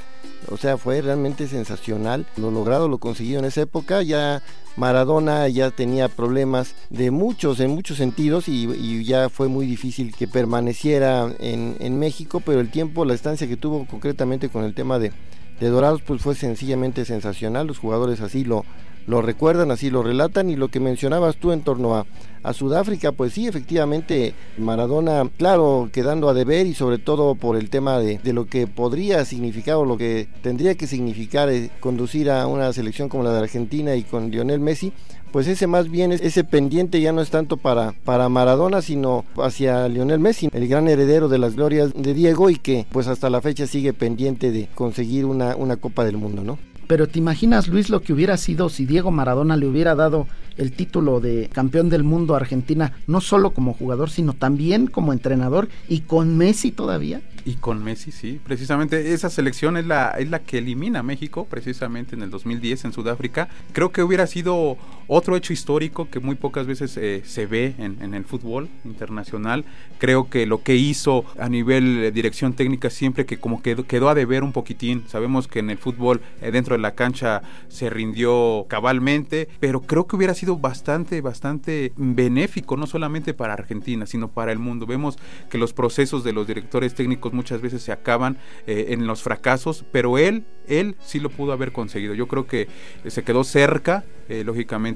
O 0.49 0.57
sea, 0.57 0.77
fue 0.77 1.01
realmente 1.01 1.47
sensacional. 1.47 2.25
Lo 2.37 2.51
logrado, 2.51 2.87
lo 2.87 2.97
conseguido 2.97 3.39
en 3.39 3.45
esa 3.45 3.61
época. 3.61 4.01
Ya 4.01 4.41
Maradona 4.75 5.47
ya 5.47 5.71
tenía 5.71 6.07
problemas 6.07 6.75
de 6.89 7.11
muchos, 7.11 7.59
en 7.59 7.71
muchos 7.71 7.97
sentidos, 7.97 8.47
y, 8.47 9.03
ya 9.03 9.29
fue 9.29 9.47
muy 9.47 9.65
difícil 9.65 10.15
que 10.15 10.27
permaneciera 10.27 11.29
en, 11.39 11.75
en, 11.79 11.99
México, 11.99 12.41
pero 12.45 12.59
el 12.59 12.71
tiempo, 12.71 13.05
la 13.05 13.13
estancia 13.13 13.47
que 13.47 13.57
tuvo 13.57 13.85
concretamente 13.85 14.49
con 14.49 14.63
el 14.63 14.73
tema 14.73 14.99
de, 14.99 15.11
de 15.59 15.67
Dorados, 15.67 16.01
pues 16.01 16.21
fue 16.21 16.35
sencillamente 16.35 17.05
sensacional. 17.05 17.67
Los 17.67 17.79
jugadores 17.79 18.21
así 18.21 18.45
lo, 18.45 18.65
lo 19.05 19.21
recuerdan, 19.21 19.71
así 19.71 19.89
lo 19.89 20.03
relatan 20.03 20.49
y 20.49 20.55
lo 20.55 20.69
que 20.69 20.79
mencionabas 20.79 21.37
tú 21.37 21.51
en 21.51 21.61
torno 21.61 21.95
a, 21.95 22.05
a 22.43 22.53
Sudáfrica, 22.53 23.11
pues 23.11 23.33
sí, 23.33 23.47
efectivamente, 23.47 24.33
Maradona, 24.57 25.29
claro, 25.37 25.89
quedando 25.91 26.29
a 26.29 26.33
deber 26.33 26.67
y 26.67 26.73
sobre 26.73 26.97
todo 26.97 27.35
por 27.35 27.57
el 27.57 27.69
tema 27.69 27.99
de, 27.99 28.19
de 28.19 28.33
lo 28.33 28.45
que 28.45 28.67
podría 28.67 29.25
significar 29.25 29.75
o 29.75 29.85
lo 29.85 29.97
que 29.97 30.27
tendría 30.41 30.75
que 30.75 30.87
significar 30.87 31.49
eh, 31.49 31.69
conducir 31.79 32.29
a 32.29 32.47
una 32.47 32.71
selección 32.73 33.09
como 33.09 33.23
la 33.23 33.33
de 33.33 33.39
Argentina 33.39 33.95
y 33.95 34.03
con 34.03 34.31
Lionel 34.31 34.59
Messi, 34.59 34.93
pues 35.31 35.47
ese 35.47 35.67
más 35.67 35.89
bien 35.89 36.11
ese 36.11 36.43
pendiente 36.43 37.01
ya 37.01 37.11
no 37.11 37.21
es 37.21 37.29
tanto 37.29 37.57
para, 37.57 37.93
para 38.03 38.29
Maradona, 38.29 38.81
sino 38.81 39.25
hacia 39.37 39.87
Lionel 39.87 40.19
Messi, 40.19 40.49
el 40.51 40.67
gran 40.67 40.87
heredero 40.87 41.29
de 41.29 41.37
las 41.37 41.55
glorias 41.55 41.93
de 41.93 42.13
Diego 42.13 42.49
y 42.49 42.55
que 42.55 42.85
pues 42.91 43.07
hasta 43.07 43.29
la 43.29 43.41
fecha 43.41 43.67
sigue 43.67 43.93
pendiente 43.93 44.51
de 44.51 44.67
conseguir 44.73 45.25
una, 45.25 45.55
una 45.55 45.77
Copa 45.77 46.03
del 46.03 46.17
Mundo, 46.17 46.43
¿no? 46.43 46.57
Pero 46.87 47.07
te 47.07 47.19
imaginas, 47.19 47.67
Luis, 47.67 47.91
lo 47.91 48.01
que 48.01 48.13
hubiera 48.13 48.35
sido 48.37 48.67
si 48.67 48.87
Diego 48.87 49.11
Maradona 49.11 49.55
le 49.55 49.67
hubiera 49.67 49.93
dado 49.93 50.25
el 50.59 50.73
título 50.73 51.19
de 51.19 51.49
campeón 51.51 51.89
del 51.89 52.03
mundo 52.03 52.35
Argentina, 52.35 52.93
no 53.07 53.21
solo 53.21 53.51
como 53.51 53.73
jugador, 53.73 54.09
sino 54.09 54.33
también 54.33 54.87
como 54.87 55.13
entrenador 55.13 55.69
y 55.87 56.01
con 56.01 56.37
Messi 56.37 56.71
todavía. 56.71 57.21
Y 57.45 57.55
con 57.55 57.83
Messi, 57.83 58.11
sí. 58.11 58.39
Precisamente 58.43 59.13
esa 59.13 59.29
selección 59.29 59.77
es 59.77 59.85
la, 59.87 60.11
es 60.11 60.29
la 60.29 60.39
que 60.39 60.57
elimina 60.59 60.99
a 60.99 61.03
México, 61.03 61.47
precisamente 61.49 62.15
en 62.15 62.21
el 62.21 62.29
2010 62.29 62.85
en 62.85 62.93
Sudáfrica. 62.93 63.47
Creo 63.71 63.91
que 63.91 64.03
hubiera 64.03 64.27
sido 64.27 64.77
otro 65.09 65.35
hecho 65.35 65.53
histórico 65.53 66.07
que 66.09 66.19
muy 66.19 66.35
pocas 66.35 66.67
veces 66.67 66.95
eh, 66.95 67.23
se 67.25 67.47
ve 67.47 67.73
en, 67.79 68.13
el 68.13 68.23
fútbol 68.23 68.69
internacional. 68.85 69.65
Creo 69.97 70.29
que 70.29 70.45
lo 70.45 70.61
que 70.61 70.75
hizo 70.75 71.25
a 71.39 71.49
nivel 71.49 71.95
de 71.95 72.11
dirección 72.11 72.53
técnica 72.53 72.91
siempre 72.91 73.25
que 73.25 73.39
como 73.39 73.61
quedó, 73.63 73.85
quedó 73.85 74.09
a 74.09 74.15
deber 74.15 74.43
un 74.43 74.53
poquitín. 74.53 75.03
Sabemos 75.07 75.47
que 75.47 75.59
en 75.59 75.71
el 75.71 75.79
fútbol 75.79 76.21
eh, 76.41 76.51
dentro 76.51 76.75
de 76.75 76.81
la 76.81 76.93
cancha 76.93 77.41
se 77.69 77.89
rindió 77.89 78.67
cabalmente, 78.69 79.49
pero 79.59 79.81
creo 79.81 80.05
que 80.05 80.15
hubiera 80.15 80.35
sido 80.35 80.57
bastante, 80.57 81.21
bastante 81.21 81.91
benéfico, 81.97 82.77
no 82.77 82.85
solamente 82.85 83.33
para 83.33 83.53
Argentina, 83.53 84.05
sino 84.05 84.27
para 84.27 84.51
el 84.51 84.59
mundo. 84.59 84.85
Vemos 84.85 85.17
que 85.49 85.57
los 85.57 85.73
procesos 85.73 86.23
de 86.23 86.33
los 86.33 86.45
directores 86.45 86.93
técnicos 86.93 87.33
muchas 87.33 87.61
veces 87.61 87.81
se 87.81 87.91
acaban 87.91 88.37
eh, 88.67 88.87
en 88.89 89.07
los 89.07 89.23
fracasos, 89.23 89.83
pero 89.91 90.19
él, 90.19 90.45
él 90.67 90.95
sí 91.03 91.19
lo 91.19 91.31
pudo 91.31 91.51
haber 91.51 91.71
conseguido. 91.71 92.13
Yo 92.13 92.27
creo 92.27 92.45
que 92.45 92.67
se 93.07 93.23
quedó 93.23 93.43
cerca, 93.43 94.03
eh, 94.29 94.43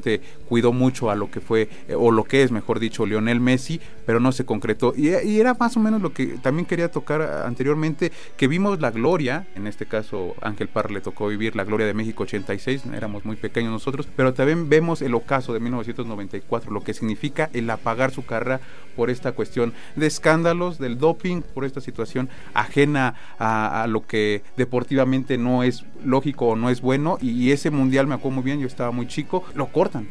lógicamente 0.04 0.22
cuidó 0.48 0.72
mucho 0.72 1.10
a 1.10 1.16
lo 1.16 1.32
que 1.32 1.42
fue, 1.42 1.70
eh, 1.88 1.96
o 1.96 2.12
lo 2.12 2.24
que 2.24 2.44
es, 2.44 2.52
mejor 2.52 2.80
dicho, 2.80 3.06
Lionel 3.06 3.39
Messi, 3.39 3.80
pero 4.06 4.20
no 4.20 4.32
se 4.32 4.46
concretó. 4.46 4.94
Y, 4.96 5.10
era 5.39 5.56
más 5.56 5.76
o 5.78 5.80
menos 5.80 6.02
lo 6.02 6.13
que 6.13 6.38
también 6.42 6.66
quería 6.66 6.92
tocar 6.92 7.22
anteriormente, 7.46 8.12
que 8.38 8.48
vimos 8.48 8.80
la 8.80 8.92
gloria, 8.92 9.48
en 9.56 9.68
este 9.68 9.86
caso 9.86 10.36
Ángel 10.42 10.68
Parr 10.68 10.92
le 10.92 11.02
tocó 11.02 11.28
vivir 11.28 11.56
la 11.56 11.63
gloria 11.63 11.88
de 11.88 11.94
México 11.94 12.24
86, 12.24 12.84
éramos 12.96 13.26
muy 13.26 13.36
pequeños 13.36 13.72
nosotros, 13.72 14.08
pero 14.16 14.34
también 14.34 14.70
vemos 14.70 15.02
el 15.02 15.16
ocaso 15.16 15.54
de 15.54 15.60
1994, 15.60 16.72
lo 16.72 16.82
que 16.82 16.94
significa 16.94 17.50
el 17.54 17.70
apagar 17.70 18.12
su 18.12 18.26
carrera 18.26 18.62
por 18.96 19.10
esta 19.10 19.32
cuestión 19.32 19.74
de 19.96 20.08
escándalos, 20.08 20.78
del 20.78 20.98
doping, 20.98 21.42
por 21.42 21.66
esta 21.66 21.82
situación 21.82 22.30
ajena 22.54 23.16
a, 23.39 23.86
lo 23.89 24.06
que 24.06 24.44
deportivamente 24.56 25.38
no 25.38 25.63
es 25.63 25.84
lógico 26.04 26.48
o 26.48 26.56
no 26.56 26.70
es 26.70 26.82
bueno. 26.82 27.18
Y, 27.22 27.52
ese 27.54 27.70
mundial 27.70 28.08
me 28.08 28.16
acuerdo 28.16 28.36
muy 28.36 28.44
bien, 28.44 28.60
yo 28.60 28.68
estaba 28.68 28.92
muy 28.92 29.08
chico, 29.08 29.44
lo 29.54 29.68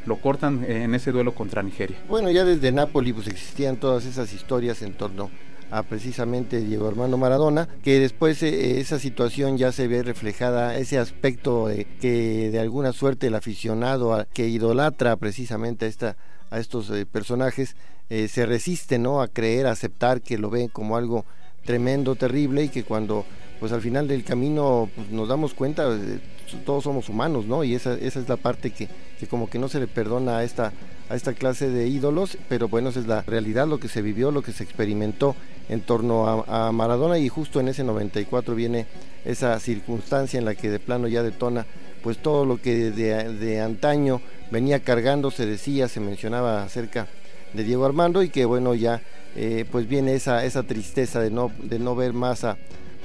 lo 0.07 0.17
cortan 0.21 0.65
en 0.65 0.95
ese 0.95 1.13
duelo 1.13 1.35
contra 1.35 1.63
Nigeria. 1.63 1.99
Bueno, 2.09 2.31
ya 2.31 2.45
desde 2.45 2.73
Nápoles 2.73 3.15
pues 3.15 3.29
existían 3.29 3.77
todas 3.77 4.05
esas 4.05 4.33
historias 4.33 4.83
en 4.83 4.95
torno 4.95 5.31
a 5.73 5.83
precisamente 5.83 6.61
Diego 6.61 6.87
Armando 6.87 7.17
Maradona, 7.17 7.67
que 7.83 7.99
después 7.99 8.43
eh, 8.43 8.79
esa 8.79 8.99
situación 8.99 9.57
ya 9.57 9.73
se 9.73 9.89
ve 9.89 10.03
reflejada, 10.03 10.77
ese 10.77 10.99
aspecto 10.99 11.69
que 11.99 12.51
de 12.51 12.61
alguna 12.61 12.93
suerte 12.93 13.29
el 13.29 13.35
aficionado 13.35 14.27
que 14.35 14.49
idolatra 14.49 15.17
precisamente 15.17 15.87
a, 15.87 15.89
esta, 15.89 16.17
a 16.51 16.59
estos 16.59 16.91
eh, 16.91 17.07
personajes 17.07 17.75
eh, 18.11 18.29
se 18.29 18.45
resiste 18.45 18.99
¿no? 18.99 19.23
a 19.23 19.29
creer, 19.29 19.67
a 19.67 19.71
aceptar 19.71 20.21
que 20.21 20.37
lo 20.37 20.51
ven 20.51 20.69
como 20.69 20.99
algo 20.99 21.25
tremendo, 21.65 22.17
terrible 22.17 22.65
y 22.65 22.69
que 22.69 22.85
cuando 22.85 23.25
pues 23.59 23.73
al 23.73 23.81
final 23.81 24.07
del 24.09 24.25
camino 24.25 24.91
pues, 24.95 25.11
nos 25.11 25.29
damos 25.29 25.55
cuenta, 25.55 25.89
todos 26.67 26.85
somos 26.85 27.09
humanos, 27.09 27.47
¿no? 27.47 27.65
Y 27.65 27.75
esa, 27.75 27.95
esa 27.95 28.21
es 28.21 28.29
la 28.29 28.37
parte 28.37 28.73
que, 28.73 28.89
que 29.23 29.29
como 29.29 29.49
que 29.49 29.61
no 29.61 29.69
se 29.69 29.79
le 29.79 29.87
perdona 29.87 30.39
a 30.39 30.45
esta, 30.45 30.73
a 31.09 31.15
esta 31.15 31.33
clase 31.33 31.71
de 31.71 31.87
ídolos, 31.87 32.37
pero 32.49 32.67
bueno, 32.67 32.89
esa 32.89 32.99
es 32.99 33.07
la 33.07 33.23
realidad, 33.23 33.69
lo 33.69 33.79
que 33.79 33.87
se 33.87 34.03
vivió, 34.03 34.33
lo 34.33 34.43
que 34.43 34.51
se 34.51 34.65
experimentó 34.65 35.37
en 35.69 35.81
torno 35.81 36.45
a, 36.49 36.73
Maradona 36.73 37.19
y 37.19 37.29
justo 37.29 37.61
en 37.61 37.69
ese 37.69 37.85
94 37.85 38.57
viene 38.57 38.87
esa 39.25 39.61
circunstancia 39.61 40.41
en 40.41 40.45
la 40.45 40.57
que 40.57 40.71
de 40.71 40.81
plano 40.81 41.07
ya 41.07 41.23
detona 41.23 41.67
pues 42.03 42.19
todo 42.19 42.45
lo 42.45 42.61
que 42.61 42.91
de, 42.91 43.61
antaño 43.61 44.21
venía 44.51 44.81
cargando, 44.81 45.31
se 45.31 45.47
decía, 45.47 45.87
se 45.87 46.01
mencionaba 46.01 46.65
acerca 46.65 47.07
de 47.53 47.63
Diego 47.63 47.85
Armando 47.85 48.25
y 48.25 48.29
que 48.29 48.45
bueno 48.45 48.75
ya 48.75 49.03
eh, 49.37 49.67
pues 49.71 49.89
viene 49.89 50.15
esa, 50.15 50.45
esa 50.45 50.65
tristeza 50.65 51.21
de 51.21 51.31
no, 51.31 51.53
de 51.63 51.79
no 51.79 51.95
ver 51.95 52.13
más 52.13 52.43
a, 52.43 52.57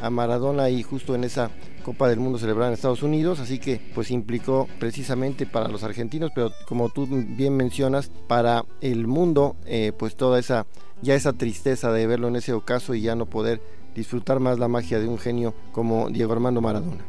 a 0.02 0.10
Maradona 0.10 0.72
y 0.72 0.82
justo 0.82 1.14
en 1.14 1.26
esa 1.26 1.52
Copa 1.88 2.10
del 2.10 2.20
Mundo 2.20 2.38
celebrada 2.38 2.68
en 2.68 2.74
Estados 2.74 3.02
Unidos, 3.02 3.40
así 3.40 3.60
que 3.60 3.80
pues 3.96 4.12
implicó 4.12 4.68
precisamente 4.78 5.46
para 5.46 5.70
los 5.70 5.84
argentinos, 5.84 6.32
pero 6.36 6.52
como 6.68 6.90
tú 6.90 7.08
bien 7.10 7.56
mencionas, 7.56 8.12
para 8.28 8.66
el 8.82 9.08
mundo, 9.08 9.56
eh, 9.66 9.94
pues 9.98 10.18
toda 10.18 10.38
esa, 10.38 10.66
ya 11.02 11.16
esa 11.16 11.32
tristeza 11.32 11.90
de 11.94 12.06
verlo 12.06 12.28
en 12.28 12.36
ese 12.36 12.52
ocaso 12.52 12.94
y 12.94 13.04
ya 13.04 13.16
no 13.16 13.26
poder 13.26 13.62
disfrutar 13.96 14.42
más 14.42 14.60
la 14.60 14.68
magia 14.68 15.00
de 15.00 15.08
un 15.08 15.18
genio 15.18 15.54
como 15.72 16.10
Diego 16.10 16.34
Armando 16.34 16.60
Maradona. 16.60 17.06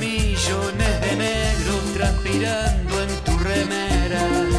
millones 0.00 1.00
de 1.00 1.16
negros 1.16 1.94
transpirando 1.94 3.00
en 3.00 3.24
tu 3.24 3.38
remera 3.38 4.57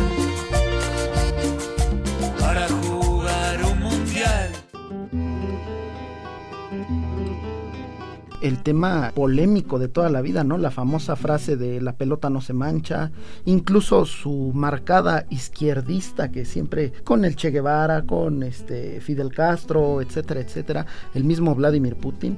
el 8.41 8.61
tema 8.63 9.11
polémico 9.15 9.79
de 9.79 9.87
toda 9.87 10.09
la 10.09 10.21
vida, 10.21 10.43
¿no? 10.43 10.57
La 10.57 10.71
famosa 10.71 11.15
frase 11.15 11.57
de 11.57 11.81
la 11.81 11.93
pelota 11.93 12.29
no 12.29 12.41
se 12.41 12.53
mancha, 12.53 13.11
incluso 13.45 14.05
su 14.05 14.51
marcada 14.53 15.25
izquierdista 15.29 16.31
que 16.31 16.45
siempre 16.45 16.91
con 17.03 17.25
el 17.25 17.35
Che 17.35 17.51
Guevara, 17.51 18.03
con 18.03 18.43
este 18.43 19.01
Fidel 19.01 19.33
Castro, 19.33 20.01
etcétera, 20.01 20.41
etcétera, 20.41 20.85
el 21.13 21.23
mismo 21.23 21.55
Vladimir 21.55 21.95
Putin. 21.95 22.37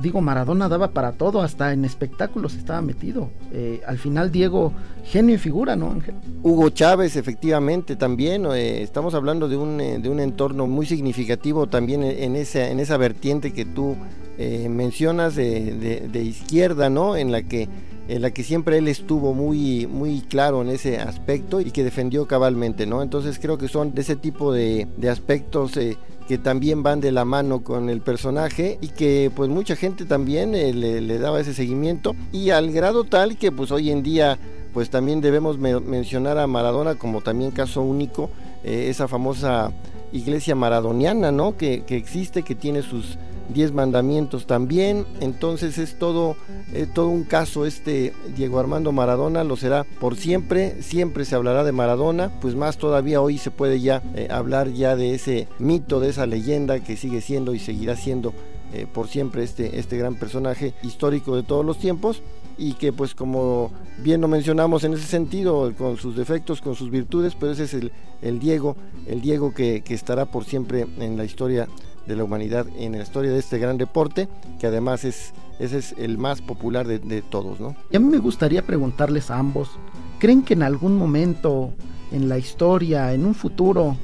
Digo, 0.00 0.20
Maradona 0.20 0.68
daba 0.68 0.88
para 0.88 1.12
todo, 1.12 1.42
hasta 1.42 1.72
en 1.72 1.84
espectáculos 1.84 2.54
estaba 2.54 2.80
metido. 2.80 3.30
Eh, 3.52 3.80
al 3.86 3.98
final, 3.98 4.30
Diego, 4.30 4.72
genio 5.04 5.34
y 5.34 5.38
figura, 5.38 5.76
¿no, 5.76 5.90
Ángel? 5.90 6.14
Hugo 6.42 6.70
Chávez, 6.70 7.16
efectivamente, 7.16 7.96
también. 7.96 8.46
Eh, 8.46 8.82
estamos 8.82 9.14
hablando 9.14 9.48
de 9.48 9.56
un, 9.56 9.80
eh, 9.80 9.98
de 9.98 10.08
un 10.08 10.20
entorno 10.20 10.66
muy 10.66 10.86
significativo 10.86 11.66
también 11.66 12.02
en 12.02 12.36
esa, 12.36 12.68
en 12.68 12.80
esa 12.80 12.96
vertiente 12.96 13.52
que 13.52 13.64
tú 13.64 13.96
eh, 14.42 14.70
mencionas 14.70 15.36
de, 15.36 16.10
izquierda, 16.14 16.88
¿no? 16.88 17.14
En 17.14 17.30
la 17.30 17.42
que 17.42 17.68
en 18.08 18.22
la 18.22 18.30
que 18.30 18.42
siempre 18.42 18.78
él 18.78 18.88
estuvo 18.88 19.34
muy 19.34 19.86
muy 19.86 20.22
claro 20.22 20.62
en 20.62 20.70
ese 20.70 20.98
aspecto 20.98 21.60
y 21.60 21.72
que 21.72 21.84
defendió 21.84 22.26
cabalmente, 22.26 22.86
¿no? 22.86 23.02
Entonces 23.02 23.38
creo 23.38 23.58
que 23.58 23.68
son 23.68 23.92
de 23.92 24.00
ese 24.00 24.16
tipo 24.16 24.50
de, 24.50 24.88
aspectos 25.10 25.76
eh, 25.76 25.98
que 26.30 26.38
también 26.38 26.84
van 26.84 27.00
de 27.00 27.10
la 27.10 27.24
mano 27.24 27.64
con 27.64 27.90
el 27.90 28.02
personaje 28.02 28.78
y 28.80 28.86
que 28.90 29.32
pues 29.34 29.50
mucha 29.50 29.74
gente 29.74 30.04
también 30.04 30.54
eh, 30.54 30.72
le, 30.72 31.18
daba 31.18 31.40
ese 31.40 31.54
seguimiento 31.54 32.14
y 32.30 32.50
al 32.50 32.70
grado 32.70 33.02
tal 33.02 33.36
que 33.36 33.50
pues 33.50 33.72
hoy 33.72 33.90
en 33.90 34.04
día 34.04 34.38
pues 34.72 34.90
también 34.90 35.20
debemos 35.20 35.58
mencionar 35.58 36.38
a 36.38 36.46
Maradona 36.46 36.94
como 36.94 37.20
también 37.20 37.50
caso 37.50 37.82
único, 37.82 38.30
esa 38.62 39.08
famosa 39.08 39.72
iglesia 40.12 40.54
maradoniana, 40.54 41.32
¿no? 41.32 41.56
Que, 41.56 41.82
que 41.82 41.96
existe, 41.96 42.44
que 42.44 42.54
tiene 42.54 42.82
sus 42.82 43.18
diez 43.52 43.72
mandamientos 43.72 44.46
también. 44.46 45.06
Entonces 45.20 45.78
es 45.78 45.98
todo, 45.98 46.36
eh, 46.72 46.86
todo 46.92 47.08
un 47.08 47.24
caso 47.24 47.66
este 47.66 48.12
Diego 48.36 48.58
Armando 48.58 48.92
Maradona, 48.92 49.44
lo 49.44 49.56
será 49.56 49.84
por 49.84 50.16
siempre, 50.16 50.82
siempre 50.82 51.24
se 51.24 51.34
hablará 51.34 51.64
de 51.64 51.72
Maradona, 51.72 52.30
pues 52.40 52.54
más 52.54 52.78
todavía 52.78 53.20
hoy 53.20 53.38
se 53.38 53.50
puede 53.50 53.80
ya 53.80 54.02
eh, 54.14 54.28
hablar 54.30 54.72
ya 54.72 54.96
de 54.96 55.14
ese 55.14 55.48
mito, 55.58 56.00
de 56.00 56.10
esa 56.10 56.26
leyenda 56.26 56.80
que 56.80 56.96
sigue 56.96 57.20
siendo 57.20 57.54
y 57.54 57.58
seguirá 57.58 57.96
siendo 57.96 58.32
eh, 58.72 58.86
por 58.92 59.08
siempre 59.08 59.42
este, 59.42 59.80
este 59.80 59.98
gran 59.98 60.14
personaje 60.14 60.74
histórico 60.82 61.34
de 61.34 61.42
todos 61.42 61.64
los 61.64 61.78
tiempos 61.78 62.22
y 62.56 62.74
que 62.74 62.92
pues 62.92 63.14
como 63.14 63.72
bien 64.02 64.20
lo 64.20 64.28
mencionamos 64.28 64.84
en 64.84 64.92
ese 64.92 65.06
sentido, 65.06 65.72
con 65.76 65.96
sus 65.96 66.14
defectos, 66.14 66.60
con 66.60 66.76
sus 66.76 66.90
virtudes, 66.90 67.34
pero 67.34 67.52
ese 67.52 67.64
es 67.64 67.74
el, 67.74 68.38
Diego, 68.38 68.76
el 69.06 69.22
Diego 69.22 69.52
que, 69.54 69.82
que 69.82 69.94
estará 69.94 70.26
por 70.26 70.44
siempre 70.44 70.86
en 70.98 71.16
la 71.16 71.24
historia 71.24 71.66
de 72.10 72.16
la 72.16 72.24
humanidad 72.24 72.66
en 72.76 72.92
la 72.92 73.04
historia 73.04 73.30
de 73.30 73.38
este 73.38 73.58
gran 73.58 73.78
deporte, 73.78 74.28
que 74.58 74.66
además 74.66 75.04
es, 75.04 75.32
ese 75.60 75.78
es 75.78 75.94
el 75.96 76.18
más 76.18 76.42
popular 76.42 76.86
de, 76.86 77.22
todos. 77.22 77.60
¿no? 77.60 77.76
Y 77.90 77.96
a 77.96 78.00
mí 78.00 78.06
me 78.06 78.18
gustaría 78.18 78.62
preguntarles 78.62 79.30
a 79.30 79.38
ambos, 79.38 79.70
¿creen 80.18 80.42
que 80.42 80.54
en 80.54 80.64
algún 80.64 80.96
momento 80.96 81.72
en 82.10 82.28
la 82.28 82.36
historia, 82.36 83.12
en 83.12 83.24
un 83.24 83.34
futuro, 83.34 83.96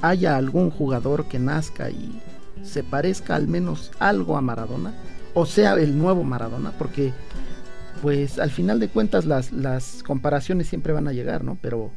haya 0.00 0.36
algún 0.36 0.70
jugador 0.70 1.26
que 1.26 1.38
nazca 1.38 1.90
y 1.90 2.18
se 2.62 2.82
parezca 2.82 3.36
al 3.36 3.48
menos 3.48 3.92
algo 3.98 4.38
a 4.38 4.40
Maradona? 4.40 4.94
O 5.34 5.44
sea, 5.44 5.74
el 5.74 5.98
nuevo 5.98 6.24
Maradona, 6.24 6.72
porque 6.78 7.12
pues 8.00 8.38
al 8.38 8.50
final 8.50 8.80
de 8.80 8.88
cuentas 8.88 9.26
las, 9.26 9.52
las 9.52 10.02
comparaciones 10.02 10.68
siempre 10.68 10.94
van 10.94 11.06
a 11.06 11.12
llegar, 11.12 11.44
¿no? 11.44 11.58
Pero, 11.60 11.90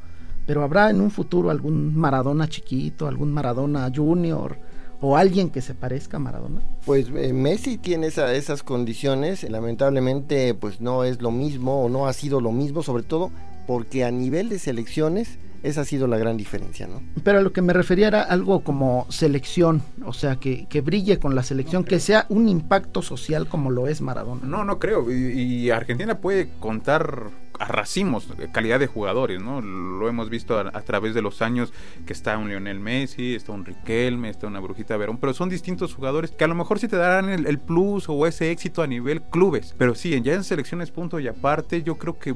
pero 0.45 0.63
habrá 0.63 0.89
en 0.89 0.99
un 0.99 1.11
futuro 1.11 1.49
algún 1.49 1.95
Maradona 1.95 2.49
chiquito, 2.49 3.07
algún 3.07 3.33
Maradona 3.33 3.89
junior, 3.95 4.57
o 5.01 5.17
alguien 5.17 5.49
que 5.49 5.61
se 5.61 5.73
parezca 5.73 6.17
a 6.17 6.19
Maradona? 6.19 6.61
Pues 6.85 7.07
eh, 7.15 7.33
Messi 7.33 7.77
tiene 7.77 8.07
esas 8.07 8.63
condiciones, 8.63 9.43
lamentablemente 9.49 10.53
pues 10.53 10.81
no 10.81 11.03
es 11.03 11.21
lo 11.21 11.31
mismo 11.31 11.83
o 11.83 11.89
no 11.89 12.07
ha 12.07 12.13
sido 12.13 12.41
lo 12.41 12.51
mismo, 12.51 12.83
sobre 12.83 13.03
todo 13.03 13.31
porque 13.67 14.03
a 14.03 14.11
nivel 14.11 14.49
de 14.49 14.59
selecciones 14.59 15.37
esa 15.65 15.81
ha 15.81 15.85
sido 15.85 16.07
la 16.07 16.17
gran 16.17 16.37
diferencia, 16.37 16.87
¿no? 16.87 17.01
Pero 17.23 17.39
a 17.39 17.41
lo 17.41 17.51
que 17.51 17.61
me 17.61 17.73
refería 17.73 18.07
era 18.07 18.21
algo 18.21 18.61
como 18.61 19.05
selección, 19.09 19.81
o 20.05 20.13
sea, 20.13 20.37
que, 20.37 20.67
que 20.67 20.81
brille 20.81 21.19
con 21.19 21.35
la 21.35 21.43
selección, 21.43 21.83
que 21.83 21.99
sea 21.99 22.25
un 22.29 22.47
impacto 22.47 23.01
social 23.01 23.47
como 23.47 23.71
lo 23.71 23.87
es 23.87 24.01
Maradona. 24.01 24.41
No, 24.45 24.63
no 24.63 24.79
creo. 24.79 25.11
y 25.11 25.69
Argentina 25.71 26.19
puede 26.19 26.49
contar 26.59 27.31
arracimos 27.59 28.27
calidad 28.51 28.79
de 28.79 28.87
jugadores, 28.87 29.41
¿no? 29.41 29.61
Lo 29.61 30.07
hemos 30.07 30.29
visto 30.29 30.57
a, 30.57 30.81
través 30.81 31.13
de 31.13 31.21
los 31.21 31.41
años 31.41 31.73
que 32.05 32.13
está 32.13 32.37
un 32.37 32.49
Lionel 32.49 32.79
Messi, 32.79 33.35
está 33.35 33.51
un 33.51 33.65
Riquelme, 33.65 34.29
está 34.29 34.47
una 34.47 34.59
Brujita 34.59 34.97
Verón, 34.97 35.17
pero 35.17 35.33
son 35.33 35.49
distintos 35.49 35.93
jugadores 35.93 36.31
que 36.31 36.43
a 36.43 36.47
lo 36.47 36.55
mejor 36.55 36.79
sí 36.79 36.87
te 36.87 36.97
darán 36.97 37.29
el, 37.29 37.59
plus 37.59 38.05
o 38.09 38.27
ese 38.27 38.51
éxito 38.51 38.81
a 38.81 38.87
nivel 38.87 39.21
clubes, 39.21 39.73
pero 39.77 39.95
sí, 39.95 40.19
ya 40.21 40.33
en 40.33 40.43
selecciones 40.43 40.91
punto 40.91 41.19
y 41.19 41.27
aparte, 41.27 41.83
yo 41.83 41.97
creo 41.97 42.19
que 42.19 42.35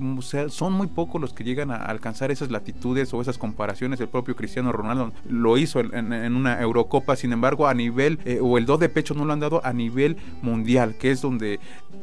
son 0.49 0.73
muy 0.73 0.87
pocos 0.87 1.21
los 1.21 1.33
que 1.33 1.43
llegan 1.43 1.71
a 1.71 1.77
alcanzar 1.77 2.31
esas 2.31 2.49
latitudes 2.49 3.13
o 3.13 3.18
esas 3.21 3.37
comparaciones. 3.37 3.99
El 3.99 4.07
propio 4.07 4.35
Cristiano 4.35 4.71
Ronaldo 4.71 5.11
lo 5.27 5.57
hizo 5.57 5.79
en, 5.79 6.35
una 6.35 6.61
Eurocopa, 6.61 7.15
sin 7.15 7.33
embargo, 7.33 7.67
a 7.67 7.73
nivel, 7.73 8.19
eh, 8.25 8.39
o 8.41 8.57
el 8.57 8.65
do 8.65 8.77
de 8.77 8.89
pecho 8.89 9.13
no 9.13 9.25
lo 9.25 9.33
han 9.33 9.39
dado 9.39 9.61
a 9.65 9.73
nivel 9.73 10.17
mundial, 10.41 10.95
que 10.97 11.11
es 11.11 11.21
donde 11.21 11.59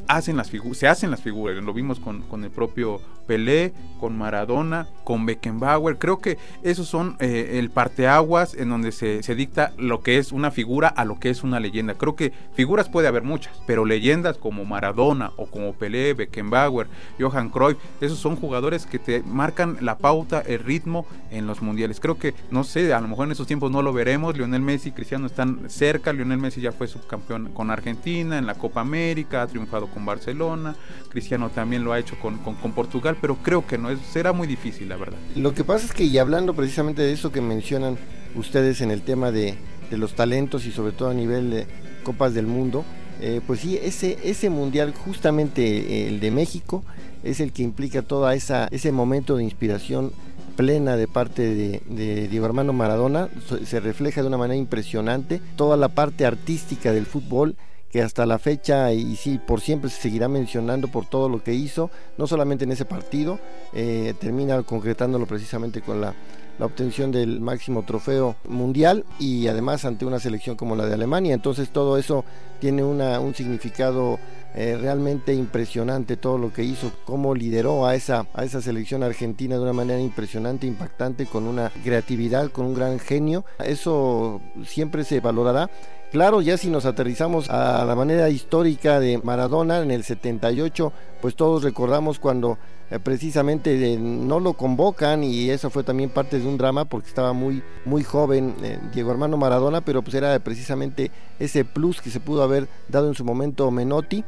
hacen 0.09 0.37
las 0.37 0.51
se 0.73 0.89
hacen 0.89 1.11
las 1.11 1.23
figuras, 1.23 1.63
lo 1.63 1.73
vimos 1.73 2.01
con, 2.01 2.23
con 2.23 2.45
el 2.45 2.51
propio 2.51 3.01
Pelé, 3.27 3.73
con 4.01 4.17
Maradona, 4.17 4.89
con 5.05 5.27
Beckenbauer. 5.27 5.99
Creo 5.99 6.19
que 6.19 6.39
esos 6.63 6.89
son 6.89 7.17
eh, 7.19 7.59
el 7.59 7.71
parteaguas 7.71 8.55
en 8.55 8.69
donde 8.69 8.93
se, 8.93 9.21
dicta 9.35 9.73
lo 9.77 10.01
que 10.01 10.19
es 10.19 10.33
una 10.33 10.51
figura 10.51 10.89
a 10.89 11.05
lo 11.05 11.19
que 11.19 11.31
es 11.31 11.43
una 11.43 11.61
leyenda. 11.61 11.95
Creo 11.95 12.17
que 12.17 12.33
figuras 12.55 12.89
puede 12.89 13.09
haber 13.09 13.23
muchas, 13.23 13.61
pero 13.67 13.85
leyendas 13.85 14.39
como 14.39 14.65
Maradona 14.65 15.33
o 15.37 15.47
como 15.47 15.75
Pelé, 15.75 16.15
Beckenbauer, 16.15 16.87
Johan 17.19 17.51
Cruyff, 17.51 17.79
esos 18.01 18.19
son 18.19 18.37
jugadores 18.37 18.87
que 18.87 18.99
te 18.99 19.23
marcan 19.23 19.79
la 19.81 19.99
pauta, 19.99 20.41
el 20.41 20.61
ritmo 20.61 21.06
en 21.31 21.47
los 21.47 21.62
mundiales. 21.62 22.01
Creo 22.01 22.19
que, 22.19 22.35
no 22.51 22.64
sé, 22.64 22.92
a 22.92 23.01
lo 23.01 23.09
mejor 23.09 23.27
en 23.27 23.33
esos 23.33 23.47
tiempos 23.47 23.71
no 23.71 23.83
lo 23.83 23.92
veremos. 23.92 24.37
Lionel 24.37 24.62
Messi 24.62 24.90
y 24.90 24.92
Cristiano 24.92 25.27
están 25.27 25.69
cerca. 25.69 26.12
Lionel 26.12 26.38
Messi 26.38 26.61
ya 26.61 26.73
fue 26.73 26.87
subcampeón 26.88 27.53
con 27.53 27.71
Argentina 27.71 28.38
en 28.38 28.47
la 28.47 28.55
Copa 28.55 28.81
América, 28.81 29.42
ha 29.42 29.47
triunfado 29.47 29.88
con 29.88 30.05
Barcelona. 30.05 30.77
Cristiano 31.09 31.51
también 31.51 31.85
lo 31.85 31.92
ha 31.92 31.99
hecho 31.99 32.19
con, 32.21 32.38
con, 32.38 32.55
con 32.57 32.73
Portugal 32.73 32.97
pero 33.21 33.37
creo 33.37 33.66
que 33.66 33.79
no, 33.79 33.90
es, 33.90 33.99
será 34.01 34.33
muy 34.33 34.47
difícil, 34.47 34.88
la 34.88 34.97
verdad. 34.97 35.19
Lo 35.35 35.55
que 35.55 35.64
pasa 35.64 35.87
es 35.87 35.92
que, 35.92 36.05
y 36.05 36.19
hablando 36.19 36.55
precisamente 36.55 37.03
de 37.03 37.12
eso 37.12 37.33
que 37.33 37.40
mencionan 37.40 37.99
ustedes 38.35 38.81
en 38.81 38.90
el 38.90 39.03
tema 39.03 39.31
de, 39.31 39.57
los 39.90 40.14
talentos 40.14 40.66
y 40.66 40.73
sobre 40.73 40.90
todo 40.92 41.11
a 41.11 41.14
nivel 41.14 41.51
de 41.51 41.66
Copas 42.03 42.35
del 42.35 42.47
Mundo, 42.47 42.85
eh, 43.21 43.40
pues 43.47 43.61
sí, 43.61 43.79
ese, 43.81 44.19
ese 44.25 44.51
mundial, 44.51 44.92
justamente 44.92 46.09
el 46.09 46.19
de 46.19 46.31
México, 46.33 46.85
es 47.23 47.40
el 47.40 47.53
que 47.53 47.62
implica 47.62 48.03
todo 48.03 48.29
ese 48.31 48.92
momento 48.92 49.37
de 49.37 49.45
inspiración 49.45 50.12
plena 50.57 50.97
de 50.97 51.07
parte 51.07 51.55
de, 51.55 52.29
Diego 52.29 52.47
Armando 52.47 52.73
Maradona, 52.73 53.29
se 53.64 53.81
refleja 53.81 54.23
de 54.23 54.29
una 54.29 54.38
manera 54.38 54.57
impresionante 54.57 55.40
toda 55.55 55.77
la 55.77 55.88
parte 55.88 56.27
artística 56.27 56.92
del 56.92 57.07
fútbol 57.07 57.57
que 57.90 58.03
hasta 58.03 58.27
la 58.27 58.38
fecha 58.38 58.92
y 58.92 59.14
sí 59.16 59.38
por 59.38 59.61
siempre 59.61 59.90
se 59.90 60.01
seguirá 60.01 60.29
mencionando 60.29 60.88
por 60.88 61.07
todo 61.07 61.29
lo 61.29 61.42
que 61.45 61.55
hizo, 61.55 61.90
no 62.19 62.27
solamente 62.27 62.64
en 62.64 62.73
ese 62.73 62.85
partido, 62.85 63.38
eh, 63.73 64.14
termina 64.19 64.62
concretándolo 64.62 65.27
precisamente 65.27 65.83
con 65.83 66.01
la, 66.01 66.14
la 66.59 66.66
obtención 66.66 67.12
del 67.12 67.40
máximo 67.40 67.85
trofeo 67.85 68.37
mundial 68.49 69.05
y 69.19 69.47
además 69.49 69.85
ante 69.85 70.05
una 70.05 70.19
selección 70.19 70.57
como 70.57 70.77
la 70.77 70.87
de 70.87 70.95
Alemania. 70.95 71.35
Entonces 71.35 71.71
todo 71.71 71.99
eso 71.99 72.25
tiene 72.61 72.83
una, 72.83 73.21
un 73.21 73.35
significado 73.35 74.19
eh, 74.55 74.79
realmente 74.81 75.35
impresionante, 75.35 76.16
todo 76.16 76.38
lo 76.38 76.53
que 76.53 76.64
hizo, 76.64 76.90
cómo 77.05 77.35
lideró 77.35 77.87
a 77.87 77.95
esa, 77.95 78.27
a 78.33 78.45
esa 78.45 78.62
selección 78.62 79.03
argentina 79.03 79.57
de 79.57 79.62
una 79.62 79.75
manera 79.75 80.01
impresionante, 80.01 80.66
impactante, 80.66 81.27
con 81.27 81.45
una 81.45 81.71
creatividad, 81.85 82.51
con 82.51 82.64
un 82.66 82.75
gran 82.75 82.99
genio. 82.99 83.45
Eso 83.62 84.40
siempre 84.64 85.05
se 85.05 85.21
valorará 85.21 85.71
Claro, 86.17 86.41
ya 86.41 86.57
si 86.57 86.71
nos 86.71 86.87
aterrizamos 86.87 87.51
a 87.51 87.85
la 87.85 87.95
manera 87.95 88.31
histórica 88.31 89.01
de 89.01 89.19
Maradona 89.19 89.81
en 89.81 89.91
el 89.91 90.03
78, 90.03 90.91
pues 91.21 91.37
todos 91.37 91.63
recordamos 91.63 92.19
cuando 92.19 92.57
eh, 92.91 92.99
precisamente 92.99 93.93
eh, 93.93 93.99
no 93.99 94.41
lo 94.41 94.55
convocan 94.55 95.23
y 95.23 95.51
eso 95.51 95.69
fue 95.69 95.85
también 95.85 96.09
parte 96.09 96.39
de 96.39 96.49
un 96.49 96.57
drama 96.57 96.87
porque 96.87 97.09
estaba 97.09 97.35
muy 97.35 97.63
muy 97.85 98.03
joven 98.03 98.55
eh, 98.63 98.79
Diego 98.95 99.11
Armando 99.11 99.37
Maradona, 99.37 99.83
pero 99.83 100.01
pues 100.01 100.15
era 100.15 100.39
precisamente 100.39 101.11
ese 101.39 101.67
plus 101.67 102.01
que 102.01 102.09
se 102.09 102.19
pudo 102.19 102.43
haber 102.43 102.67
dado 102.89 103.09
en 103.09 103.15
su 103.15 103.23
momento 103.23 103.71
Menotti. 103.71 104.25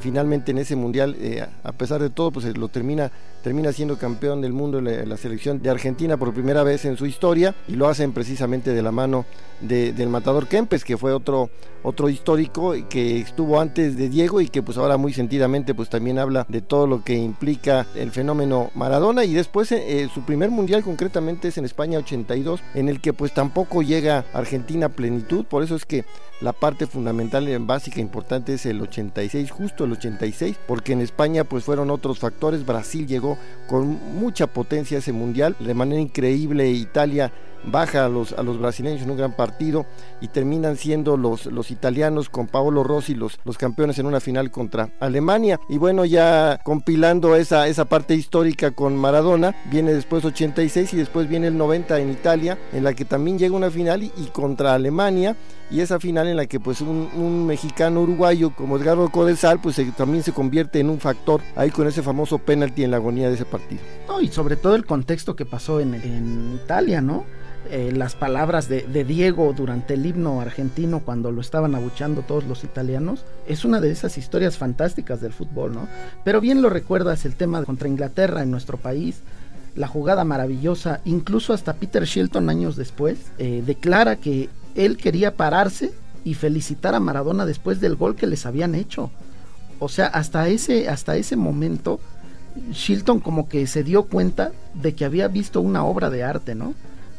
finalmente 0.00 0.50
en 0.50 0.58
ese 0.58 0.76
mundial, 0.76 1.16
a 1.64 1.72
pesar 1.72 2.02
de 2.02 2.10
todo, 2.10 2.32
pues 2.32 2.44
lo 2.54 2.68
termina 2.68 3.10
termina 3.44 3.72
siendo 3.72 3.98
campeón 3.98 4.40
del 4.40 4.54
mundo 4.54 4.78
en 4.78 5.06
la, 5.06 5.16
selección 5.18 5.60
de 5.60 5.68
Argentina 5.68 6.16
por 6.16 6.32
primera 6.32 6.62
vez 6.62 6.86
en 6.86 6.96
su 6.96 7.04
historia 7.04 7.54
y 7.68 7.74
lo 7.74 7.88
hacen 7.88 8.12
precisamente 8.12 8.72
de 8.72 8.80
la 8.80 8.90
mano 8.90 9.26
del 9.60 10.08
matador 10.08 10.48
Kempes, 10.48 10.82
que 10.82 10.96
fue 10.96 11.12
otro, 11.12 11.50
otro 11.84 12.08
histórico 12.08 12.74
que 12.88 13.20
estuvo 13.20 13.60
antes 13.60 13.96
de 13.96 14.08
Diego 14.08 14.40
y 14.40 14.48
que 14.48 14.62
pues 14.62 14.76
ahora 14.76 14.96
muy 14.96 15.12
sentidamente 15.12 15.74
pues 15.74 15.88
también 15.88 16.18
habla 16.18 16.46
de 16.48 16.62
todo 16.62 16.88
lo 16.88 17.04
que 17.04 17.14
implica 17.14 17.86
el 17.94 18.10
fenómeno 18.10 18.70
Maradona. 18.74 19.24
Y 19.24 19.34
después 19.34 19.70
eh, 19.70 20.08
su 20.12 20.22
primer 20.22 20.50
mundial 20.50 20.82
concretamente 20.82 21.48
es 21.48 21.58
en 21.58 21.64
España 21.64 21.98
82 21.98 22.60
en 22.74 22.88
el 22.88 23.00
que 23.00 23.12
pues 23.12 23.32
tampoco 23.32 23.82
llega 23.82 24.24
Argentina 24.32 24.86
a 24.86 24.88
plenitud, 24.88 25.44
por 25.44 25.62
eso 25.62 25.76
es 25.76 25.84
que 25.84 26.04
la 26.40 26.52
parte 26.52 26.86
fundamental 26.86 27.48
y 27.48 27.56
básica 27.56 28.00
importante 28.00 28.54
es 28.54 28.66
el 28.66 28.80
86, 28.80 29.50
justo 29.50 29.84
el 29.84 29.92
86, 29.92 30.56
porque 30.66 30.92
en 30.92 31.00
España 31.00 31.44
pues 31.44 31.64
fueron 31.64 31.90
otros 31.90 32.18
factores, 32.18 32.66
Brasil 32.66 33.06
llegó 33.06 33.38
con 33.68 33.86
mucha 34.14 34.46
potencia 34.46 34.98
a 34.98 35.00
ese 35.00 35.12
mundial, 35.12 35.54
de 35.58 35.74
manera 35.74 36.00
increíble. 36.00 36.68
Italia 36.70 37.32
baja 37.70 38.04
a 38.04 38.08
los, 38.08 38.32
a 38.32 38.42
los 38.42 38.58
brasileños 38.58 39.02
en 39.02 39.10
un 39.10 39.16
gran 39.16 39.32
partido 39.32 39.86
y 40.20 40.28
terminan 40.28 40.76
siendo 40.76 41.16
los, 41.16 41.46
los 41.46 41.70
italianos 41.70 42.28
con 42.28 42.46
Paolo 42.46 42.84
Rossi 42.84 43.14
los, 43.14 43.38
los 43.44 43.58
campeones 43.58 43.98
en 43.98 44.06
una 44.06 44.20
final 44.20 44.50
contra 44.50 44.90
Alemania. 45.00 45.58
Y 45.68 45.78
bueno, 45.78 46.04
ya 46.04 46.60
compilando 46.64 47.36
esa, 47.36 47.68
esa 47.68 47.84
parte 47.84 48.14
histórica 48.14 48.70
con 48.70 48.96
Maradona, 48.96 49.54
viene 49.70 49.92
después 49.92 50.24
86 50.24 50.94
y 50.94 50.96
después 50.96 51.28
viene 51.28 51.48
el 51.48 51.56
90 51.56 51.98
en 51.98 52.10
Italia, 52.10 52.58
en 52.72 52.84
la 52.84 52.94
que 52.94 53.04
también 53.04 53.38
llega 53.38 53.56
una 53.56 53.70
final 53.70 54.02
y, 54.02 54.10
contra 54.32 54.74
Alemania 54.74 55.36
y 55.70 55.80
esa 55.80 55.98
final 55.98 56.28
en 56.28 56.36
la 56.36 56.46
que 56.46 56.60
pues 56.60 56.80
un, 56.80 57.46
mexicano 57.46 58.02
uruguayo 58.02 58.54
como 58.54 58.76
Edgardo 58.76 59.08
Codesal 59.10 59.60
pues 59.60 59.80
también 59.96 60.22
se 60.22 60.32
convierte 60.32 60.80
en 60.80 60.90
un 60.90 61.00
factor 61.00 61.40
ahí 61.56 61.70
con 61.70 61.86
ese 61.86 62.02
famoso 62.02 62.38
penalti 62.38 62.84
en 62.84 62.90
la 62.90 62.98
agonía 62.98 63.28
de 63.28 63.34
ese 63.34 63.44
partido. 63.44 63.80
Y 64.20 64.28
sobre 64.28 64.56
todo 64.56 64.76
el 64.76 64.84
contexto 64.84 65.34
que 65.34 65.44
pasó 65.44 65.80
en 65.80 66.54
Italia, 66.54 67.00
¿no? 67.00 67.24
Eh, 67.70 67.92
las 67.94 68.14
palabras 68.14 68.68
de, 68.68 69.04
Diego 69.04 69.54
durante 69.56 69.94
el 69.94 70.04
himno 70.04 70.40
argentino 70.40 71.00
cuando 71.00 71.32
lo 71.32 71.40
estaban 71.40 71.74
abuchando 71.74 72.22
todos 72.22 72.44
los 72.44 72.62
italianos, 72.62 73.24
es 73.46 73.64
una 73.64 73.80
de 73.80 73.90
esas 73.90 74.18
historias 74.18 74.58
fantásticas 74.58 75.20
del 75.20 75.32
fútbol, 75.32 75.72
¿no? 75.74 75.88
Pero 76.24 76.40
bien 76.40 76.60
lo 76.60 76.68
recuerdas 76.68 77.24
el 77.24 77.34
tema 77.34 77.64
contra 77.64 77.88
Inglaterra 77.88 78.42
en 78.42 78.50
nuestro 78.50 78.76
país, 78.76 79.20
la 79.76 79.88
jugada 79.88 80.24
maravillosa, 80.24 81.00
incluso 81.04 81.52
hasta 81.52 81.74
Peter 81.74 82.04
Shilton 82.04 82.50
años 82.50 82.76
después, 82.76 83.18
eh, 83.38 83.62
declara 83.66 84.16
que 84.16 84.50
él 84.74 84.96
quería 84.96 85.34
pararse 85.34 85.92
y 86.22 86.34
felicitar 86.34 86.94
a 86.94 87.00
Maradona 87.00 87.46
después 87.46 87.80
del 87.80 87.96
gol 87.96 88.14
que 88.14 88.26
les 88.26 88.46
habían 88.46 88.74
hecho. 88.74 89.10
O 89.78 89.88
sea, 89.88 90.06
hasta 90.06 90.48
ese, 90.48 90.88
hasta 90.88 91.16
ese 91.16 91.36
momento, 91.36 91.98
Shilton 92.72 93.20
como 93.20 93.48
que 93.48 93.66
se 93.66 93.82
dio 93.82 94.04
cuenta 94.04 94.52
de 94.74 94.94
que 94.94 95.04
había 95.04 95.28
visto 95.28 95.60
una 95.60 95.84
obra 95.84 96.10
de 96.10 96.22
arte, 96.22 96.54
¿no? 96.54 96.74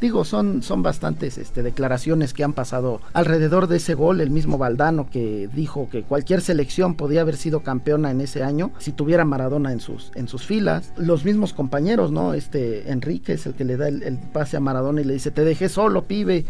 Digo, 0.06 0.24
son, 0.24 0.62
son 0.62 0.84
bastantes 0.84 1.40
este, 1.40 1.64
declaraciones 1.64 2.34
que 2.34 2.44
han 2.44 2.54
pasado 2.54 3.02
alrededor 3.14 3.68
de 3.68 3.78
ese 3.78 3.96
gol. 3.96 4.22
El 4.22 4.30
mismo 4.30 4.60
Valdano 4.60 5.10
que 5.10 5.50
dijo 5.52 5.90
que 5.90 6.04
cualquier 6.04 6.42
selección 6.42 6.94
podía 6.94 7.22
haber 7.22 7.38
sido 7.38 7.62
campeona 7.62 8.12
en 8.12 8.22
ese 8.22 8.44
año 8.44 8.72
si 8.78 8.92
tuviera 8.92 9.26
Maradona 9.26 9.72
en 9.72 9.80
sus, 9.80 10.12
en 10.14 10.28
sus 10.28 10.46
filas. 10.46 10.94
Los 10.96 11.26
mismos 11.26 11.54
compañeros, 11.54 12.12
¿no? 12.12 12.36
Este 12.36 12.92
Enrique 12.92 13.34
es 13.34 13.48
el 13.48 13.56
que 13.56 13.66
le 13.66 13.78
da 13.78 13.88
el, 13.88 14.20
pase 14.32 14.58
a 14.58 14.60
Maradona 14.60 15.02
y 15.02 15.06
le 15.06 15.14
dice, 15.14 15.32
te 15.32 15.44
dejé 15.44 15.70
solo, 15.70 16.04
pibe. 16.04 16.46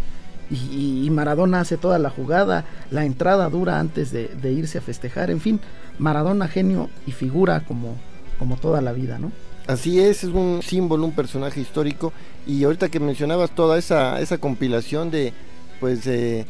Y, 0.52 1.10
Maradona 1.10 1.62
hace 1.62 1.78
toda 1.78 1.98
la 1.98 2.10
jugada, 2.10 2.66
la 2.92 3.06
entrada 3.06 3.50
dura 3.50 3.80
antes 3.80 4.12
de, 4.12 4.28
de 4.28 4.52
irse 4.52 4.78
a 4.78 4.82
festejar. 4.82 5.32
En 5.32 5.40
fin, 5.40 5.62
Maradona 5.98 6.48
genio 6.50 6.90
y 7.08 7.14
figura 7.14 7.62
como, 7.62 7.96
como 8.38 8.58
toda 8.58 8.82
la 8.82 8.92
vida, 8.92 9.18
¿no? 9.18 9.32
Así 9.68 10.00
es, 10.00 10.24
es 10.24 10.30
un 10.32 10.62
símbolo, 10.62 11.06
un 11.06 11.16
personaje 11.16 11.60
histórico. 11.60 12.14
Y 12.46 12.64
ahorita 12.64 12.90
que 12.90 13.00
mencionabas 13.00 13.52
toda 13.56 13.78
esa, 13.78 14.20
esa 14.22 14.38
compilación 14.38 15.10
de, 15.10 15.34
pues, 15.80 16.06
de 16.06 16.46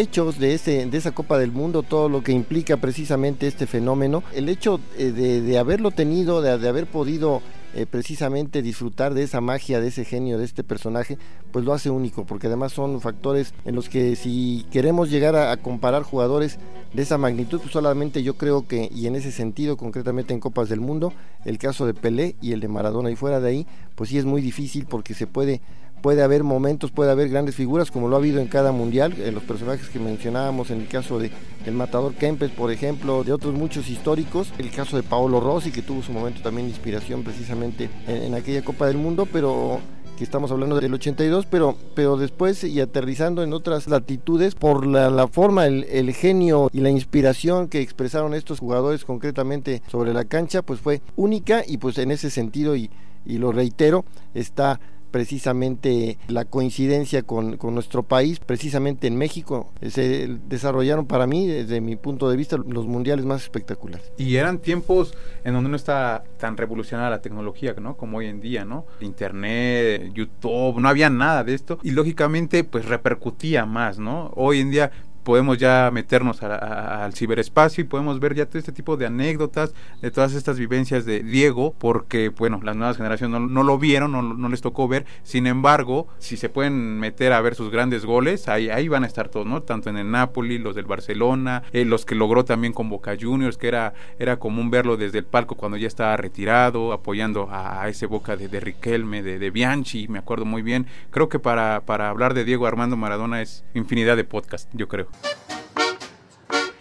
hechos 0.00 0.38
de, 0.38 0.54
ese, 0.54 0.84
de 0.86 0.98
esa 0.98 1.12
Copa 1.12 1.38
del 1.38 1.52
Mundo, 1.52 1.82
todo 1.82 2.08
lo 2.08 2.22
que 2.22 2.32
implica 2.32 2.76
precisamente 2.76 3.46
este 3.46 3.66
fenómeno, 3.66 4.22
el 4.34 4.48
hecho 4.48 4.80
eh, 4.98 5.12
de, 5.12 5.40
de 5.40 5.58
haberlo 5.58 5.90
tenido, 5.90 6.42
de, 6.42 6.58
de 6.58 6.68
haber 6.68 6.86
podido 6.86 7.40
eh, 7.74 7.86
precisamente 7.86 8.62
disfrutar 8.62 9.14
de 9.14 9.22
esa 9.22 9.40
magia, 9.40 9.80
de 9.80 9.88
ese 9.88 10.04
genio, 10.04 10.38
de 10.38 10.44
este 10.44 10.64
personaje, 10.64 11.18
pues 11.52 11.64
lo 11.64 11.74
hace 11.74 11.90
único, 11.90 12.24
porque 12.24 12.46
además 12.46 12.72
son 12.72 13.00
factores 13.00 13.52
en 13.64 13.74
los 13.74 13.88
que 13.88 14.16
si 14.16 14.66
queremos 14.70 15.10
llegar 15.10 15.36
a, 15.36 15.56
comparar 15.58 16.02
jugadores 16.02 16.58
de 16.94 17.02
esa 17.02 17.18
magnitud, 17.18 17.60
pues 17.60 17.72
solamente 17.72 18.22
yo 18.22 18.34
creo 18.38 18.66
que, 18.66 18.88
y 18.94 19.06
en 19.06 19.16
ese 19.16 19.32
sentido, 19.32 19.76
concretamente 19.76 20.32
en 20.32 20.40
Copas 20.40 20.68
del 20.68 20.80
Mundo, 20.80 21.12
el 21.44 21.58
caso 21.58 21.86
de 21.86 21.94
Pelé 21.94 22.36
y 22.40 22.52
el 22.52 22.60
de 22.60 22.68
Maradona, 22.68 23.10
y 23.10 23.16
fuera 23.16 23.40
de 23.40 23.48
ahí, 23.48 23.66
pues 23.94 24.10
sí 24.10 24.18
es 24.18 24.24
muy 24.24 24.40
difícil 24.40 24.86
porque 24.86 25.14
se 25.14 25.26
puede 25.26 25.60
puede 26.00 26.22
haber 26.22 26.44
momentos, 26.44 26.90
puede 26.90 27.10
haber 27.10 27.28
grandes 27.28 27.54
figuras, 27.54 27.90
como 27.90 28.08
lo 28.08 28.16
ha 28.16 28.18
habido 28.18 28.40
en 28.40 28.48
cada 28.48 28.72
mundial, 28.72 29.14
en 29.18 29.34
los 29.34 29.42
personajes 29.42 29.88
que 29.88 29.98
mencionábamos, 29.98 30.70
en 30.70 30.80
el 30.80 30.88
caso 30.88 31.18
de 31.18 31.30
el 31.66 31.74
matador 31.74 32.14
Kempes, 32.14 32.50
por 32.50 32.70
ejemplo, 32.70 33.24
de 33.24 33.32
otros 33.32 33.54
muchos 33.54 33.88
históricos, 33.88 34.52
el 34.58 34.70
caso 34.70 34.96
de 34.96 35.02
Paolo 35.02 35.40
Rossi, 35.40 35.70
que 35.70 35.82
tuvo 35.82 36.02
su 36.02 36.12
momento 36.12 36.40
también 36.42 36.66
de 36.66 36.72
inspiración 36.72 37.22
precisamente 37.22 37.90
en, 38.06 38.34
aquella 38.34 38.62
Copa 38.62 38.86
del 38.86 38.96
Mundo, 38.96 39.26
pero 39.30 39.80
que 40.16 40.24
estamos 40.24 40.50
hablando 40.50 40.80
del 40.80 40.92
82, 40.94 41.46
pero, 41.46 41.76
pero 41.94 42.16
después 42.16 42.64
y 42.64 42.80
aterrizando 42.80 43.44
en 43.44 43.52
otras 43.52 43.86
latitudes, 43.86 44.54
por 44.54 44.86
la, 44.86 45.28
forma, 45.28 45.66
el, 45.66 46.12
genio 46.12 46.70
y 46.72 46.80
la 46.80 46.90
inspiración 46.90 47.68
que 47.68 47.80
expresaron 47.80 48.34
estos 48.34 48.58
jugadores 48.58 49.04
concretamente 49.04 49.80
sobre 49.88 50.12
la 50.12 50.24
cancha, 50.24 50.62
pues 50.62 50.80
fue 50.80 51.02
única 51.14 51.62
y 51.64 51.78
pues 51.78 51.98
en 51.98 52.10
ese 52.10 52.30
sentido, 52.30 52.74
y 52.74 52.90
lo 53.26 53.52
reitero, 53.52 54.04
está 54.34 54.80
precisamente 55.10 56.18
la 56.28 56.44
coincidencia 56.44 57.22
con, 57.22 57.58
nuestro 57.74 58.02
país, 58.02 58.40
precisamente 58.40 59.06
en 59.06 59.16
México, 59.16 59.70
se 59.86 60.28
desarrollaron 60.48 61.06
para 61.06 61.26
mí, 61.26 61.46
desde 61.46 61.80
mi 61.80 61.96
punto 61.96 62.30
de 62.30 62.36
vista, 62.36 62.56
los 62.56 62.86
mundiales 62.86 63.24
más 63.24 63.42
espectaculares. 63.42 64.12
Y 64.16 64.36
eran 64.36 64.58
tiempos 64.58 65.14
en 65.44 65.54
donde 65.54 65.70
no 65.70 65.76
está 65.76 66.24
tan 66.38 66.56
revolucionada 66.56 67.10
la 67.10 67.22
tecnología, 67.22 67.74
¿no? 67.80 67.96
Como 67.96 68.18
hoy 68.18 68.26
en 68.26 68.40
día, 68.40 68.64
¿no? 68.64 68.86
Internet, 69.00 70.12
YouTube, 70.14 70.80
no 70.80 70.88
había 70.88 71.10
nada 71.10 71.44
de 71.44 71.54
esto 71.54 71.78
y 71.82 71.90
lógicamente 71.90 72.64
pues 72.64 72.86
repercutía 72.86 73.66
más, 73.66 73.98
¿no? 73.98 74.32
Hoy 74.34 74.60
en 74.60 74.70
día 74.70 74.90
podemos 75.28 75.58
ya 75.58 75.90
meternos 75.92 76.42
al 76.42 77.12
ciberespacio 77.12 77.84
y 77.84 77.86
podemos 77.86 78.18
ver 78.18 78.34
ya 78.34 78.46
todo 78.46 78.58
este 78.58 78.72
tipo 78.72 78.96
de 78.96 79.04
anécdotas, 79.04 79.74
de 80.00 80.10
todas 80.10 80.32
estas 80.32 80.58
vivencias 80.58 81.04
de 81.04 81.20
Diego, 81.20 81.74
porque, 81.76 82.30
bueno, 82.30 82.60
las 82.62 82.76
nuevas 82.76 82.96
generaciones 82.96 83.38
no, 83.38 83.62
lo 83.62 83.78
vieron, 83.78 84.12
no, 84.12 84.48
les 84.48 84.62
tocó 84.62 84.88
ver. 84.88 85.04
Sin 85.24 85.46
embargo, 85.46 86.08
si 86.16 86.38
se 86.38 86.48
pueden 86.48 86.98
meter 86.98 87.34
a 87.34 87.42
ver 87.42 87.56
sus 87.56 87.70
grandes 87.70 88.06
goles, 88.06 88.48
ahí, 88.48 88.70
ahí 88.70 88.88
van 88.88 89.04
a 89.04 89.06
estar 89.06 89.28
todos, 89.28 89.46
¿no? 89.46 89.60
Tanto 89.60 89.90
en 89.90 89.98
el 89.98 90.10
Napoli, 90.10 90.56
los 90.56 90.74
del 90.74 90.86
Barcelona, 90.86 91.62
eh, 91.74 91.84
los 91.84 92.06
que 92.06 92.14
logró 92.14 92.46
también 92.46 92.72
con 92.72 92.88
Boca 92.88 93.14
Juniors, 93.20 93.58
que 93.58 93.68
era, 93.68 93.92
era 94.18 94.38
común 94.38 94.70
verlo 94.70 94.96
desde 94.96 95.18
el 95.18 95.26
palco 95.26 95.56
cuando 95.56 95.76
ya 95.76 95.88
estaba 95.88 96.16
retirado, 96.16 96.94
apoyando 96.94 97.50
a, 97.50 97.86
ese 97.90 98.06
Boca 98.06 98.38
de, 98.38 98.48
de 98.48 98.60
Riquelme, 98.60 99.22
de, 99.22 99.38
de, 99.38 99.50
Bianchi, 99.50 100.08
me 100.08 100.20
acuerdo 100.20 100.46
muy 100.46 100.62
bien. 100.62 100.86
Creo 101.10 101.28
que 101.28 101.38
para, 101.38 101.82
para 101.84 102.08
hablar 102.08 102.32
de 102.32 102.46
Diego 102.46 102.66
Armando 102.66 102.96
Maradona 102.96 103.42
es 103.42 103.62
infinidad 103.74 104.16
de 104.16 104.24
podcast, 104.24 104.70
yo 104.72 104.88
creo. 104.88 105.08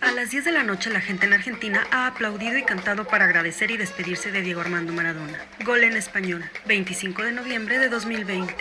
A 0.01 0.11
las 0.11 0.15
las 0.15 0.31
10 0.31 0.45
de 0.45 0.51
la 0.51 0.63
noche 0.63 0.89
la 0.89 0.99
gente 0.99 1.25
en 1.25 1.33
Argentina 1.33 1.85
ha 1.91 2.07
aplaudido 2.07 2.57
y 2.57 2.63
cantado 2.63 3.05
para 3.05 3.25
agradecer 3.25 3.71
y 3.71 3.77
despedirse 3.77 4.31
de 4.31 4.41
Diego 4.41 4.61
Armando 4.61 4.91
Maradona. 4.91 5.37
Gol 5.63 5.83
en 5.83 5.93
español, 5.95 6.43
25 6.65 7.23
de 7.23 7.31
noviembre 7.31 7.79
de 7.79 7.87
2020. 7.89 8.55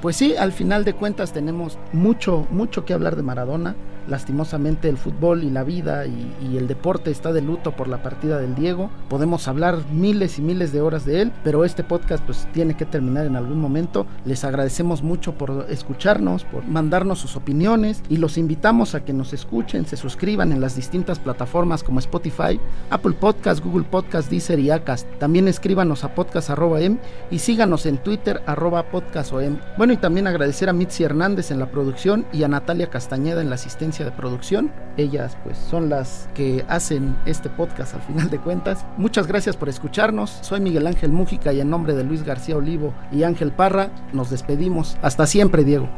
Pues 0.00 0.16
sí, 0.16 0.36
al 0.36 0.52
final 0.52 0.84
de 0.84 0.92
cuentas 0.92 1.32
tenemos 1.32 1.78
mucho, 1.92 2.46
mucho 2.50 2.84
que 2.84 2.92
hablar 2.92 3.16
de 3.16 3.22
Maradona. 3.22 3.74
Lastimosamente 4.08 4.88
el 4.88 4.96
fútbol 4.96 5.44
y 5.44 5.50
la 5.50 5.64
vida 5.64 6.06
y, 6.06 6.34
y, 6.42 6.56
el 6.56 6.66
deporte 6.66 7.10
está 7.10 7.32
de 7.32 7.42
luto 7.42 7.72
por 7.72 7.88
la 7.88 8.02
partida 8.02 8.38
del 8.38 8.54
Diego. 8.54 8.90
Podemos 9.08 9.48
hablar 9.48 9.78
miles 9.92 10.38
y 10.38 10.42
miles 10.42 10.72
de 10.72 10.80
horas 10.80 11.04
de 11.04 11.22
él, 11.22 11.32
pero 11.44 11.64
este 11.64 11.84
podcast 11.84 12.24
pues 12.24 12.48
tiene 12.52 12.76
que 12.76 12.86
terminar 12.86 13.26
en 13.26 13.36
algún 13.36 13.60
momento. 13.60 14.06
Les 14.24 14.44
agradecemos 14.44 15.02
mucho 15.02 15.34
por 15.34 15.66
escucharnos, 15.68 16.44
por 16.44 16.66
mandarnos 16.66 17.18
sus 17.18 17.36
opiniones 17.36 18.02
y 18.08 18.16
los 18.16 18.38
invitamos 18.38 18.94
a 18.94 19.04
que 19.04 19.12
nos 19.12 19.32
escuchen, 19.32 19.86
se 19.86 19.96
suscriban 19.96 20.52
en 20.52 20.60
las 20.60 20.76
distintas 20.76 21.18
plataformas 21.18 21.82
como 21.82 21.98
Spotify, 21.98 22.58
Apple 22.90 23.14
Podcast, 23.14 23.64
Google 23.64 23.84
Podcast, 23.84 24.30
Deezer 24.30 24.58
y 24.58 24.70
Acast. 24.70 25.06
También 25.18 25.48
escríbanos 25.48 26.04
a 26.04 26.14
podcast.em 26.14 26.98
y 27.30 27.38
síganos 27.38 27.86
en 27.86 27.98
Twitter 27.98 28.42
arroba 28.46 28.90
podcastom. 28.90 29.58
Bueno, 29.76 29.92
y 29.92 29.96
también 29.96 30.26
agradecer 30.26 30.68
a 30.68 30.72
Mitzi 30.72 31.04
Hernández 31.04 31.50
en 31.50 31.58
la 31.58 31.70
producción 31.70 32.26
y 32.32 32.42
a 32.42 32.48
Natalia 32.48 32.88
Castañeda 32.88 33.42
en 33.42 33.48
la 33.48 33.56
asistencia 33.56 33.97
de 34.04 34.12
producción. 34.12 34.72
Ellas 34.96 35.36
pues 35.44 35.58
son 35.58 35.88
las 35.88 36.28
que 36.34 36.64
hacen 36.68 37.16
este 37.26 37.48
podcast 37.48 37.94
al 37.94 38.02
final 38.02 38.30
de 38.30 38.38
cuentas. 38.38 38.84
Muchas 38.96 39.26
gracias 39.26 39.56
por 39.56 39.68
escucharnos. 39.68 40.38
Soy 40.42 40.60
Miguel 40.60 40.86
Ángel 40.86 41.12
Mújica 41.12 41.52
y 41.52 41.60
en 41.60 41.70
nombre 41.70 41.94
de 41.94 42.04
Luis 42.04 42.24
García 42.24 42.56
Olivo 42.56 42.94
y 43.12 43.22
Ángel 43.22 43.52
Parra 43.52 43.90
nos 44.12 44.30
despedimos. 44.30 44.96
Hasta 45.02 45.26
siempre, 45.26 45.64
Diego. 45.64 45.88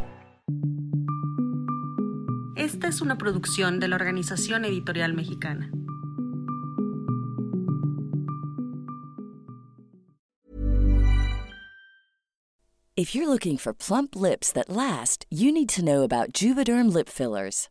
Esta 2.57 2.89
es 2.89 3.01
una 3.01 3.17
producción 3.19 3.81
de 3.81 3.89
la 3.89 3.97
Organización 3.97 4.65
Editorial 4.65 5.15
Mexicana. 5.15 5.71
If 13.01 13.15
you're 13.15 13.29
looking 13.29 13.57
for 13.57 13.73
plump 13.73 14.15
lips 14.15 14.53
that 14.53 14.69
last, 14.69 15.25
you 15.31 15.53
need 15.53 15.71
to 15.71 15.83
know 15.83 16.03
about 16.03 16.35
Juvederm 16.35 16.93
lip 16.93 17.09
fillers. 17.09 17.71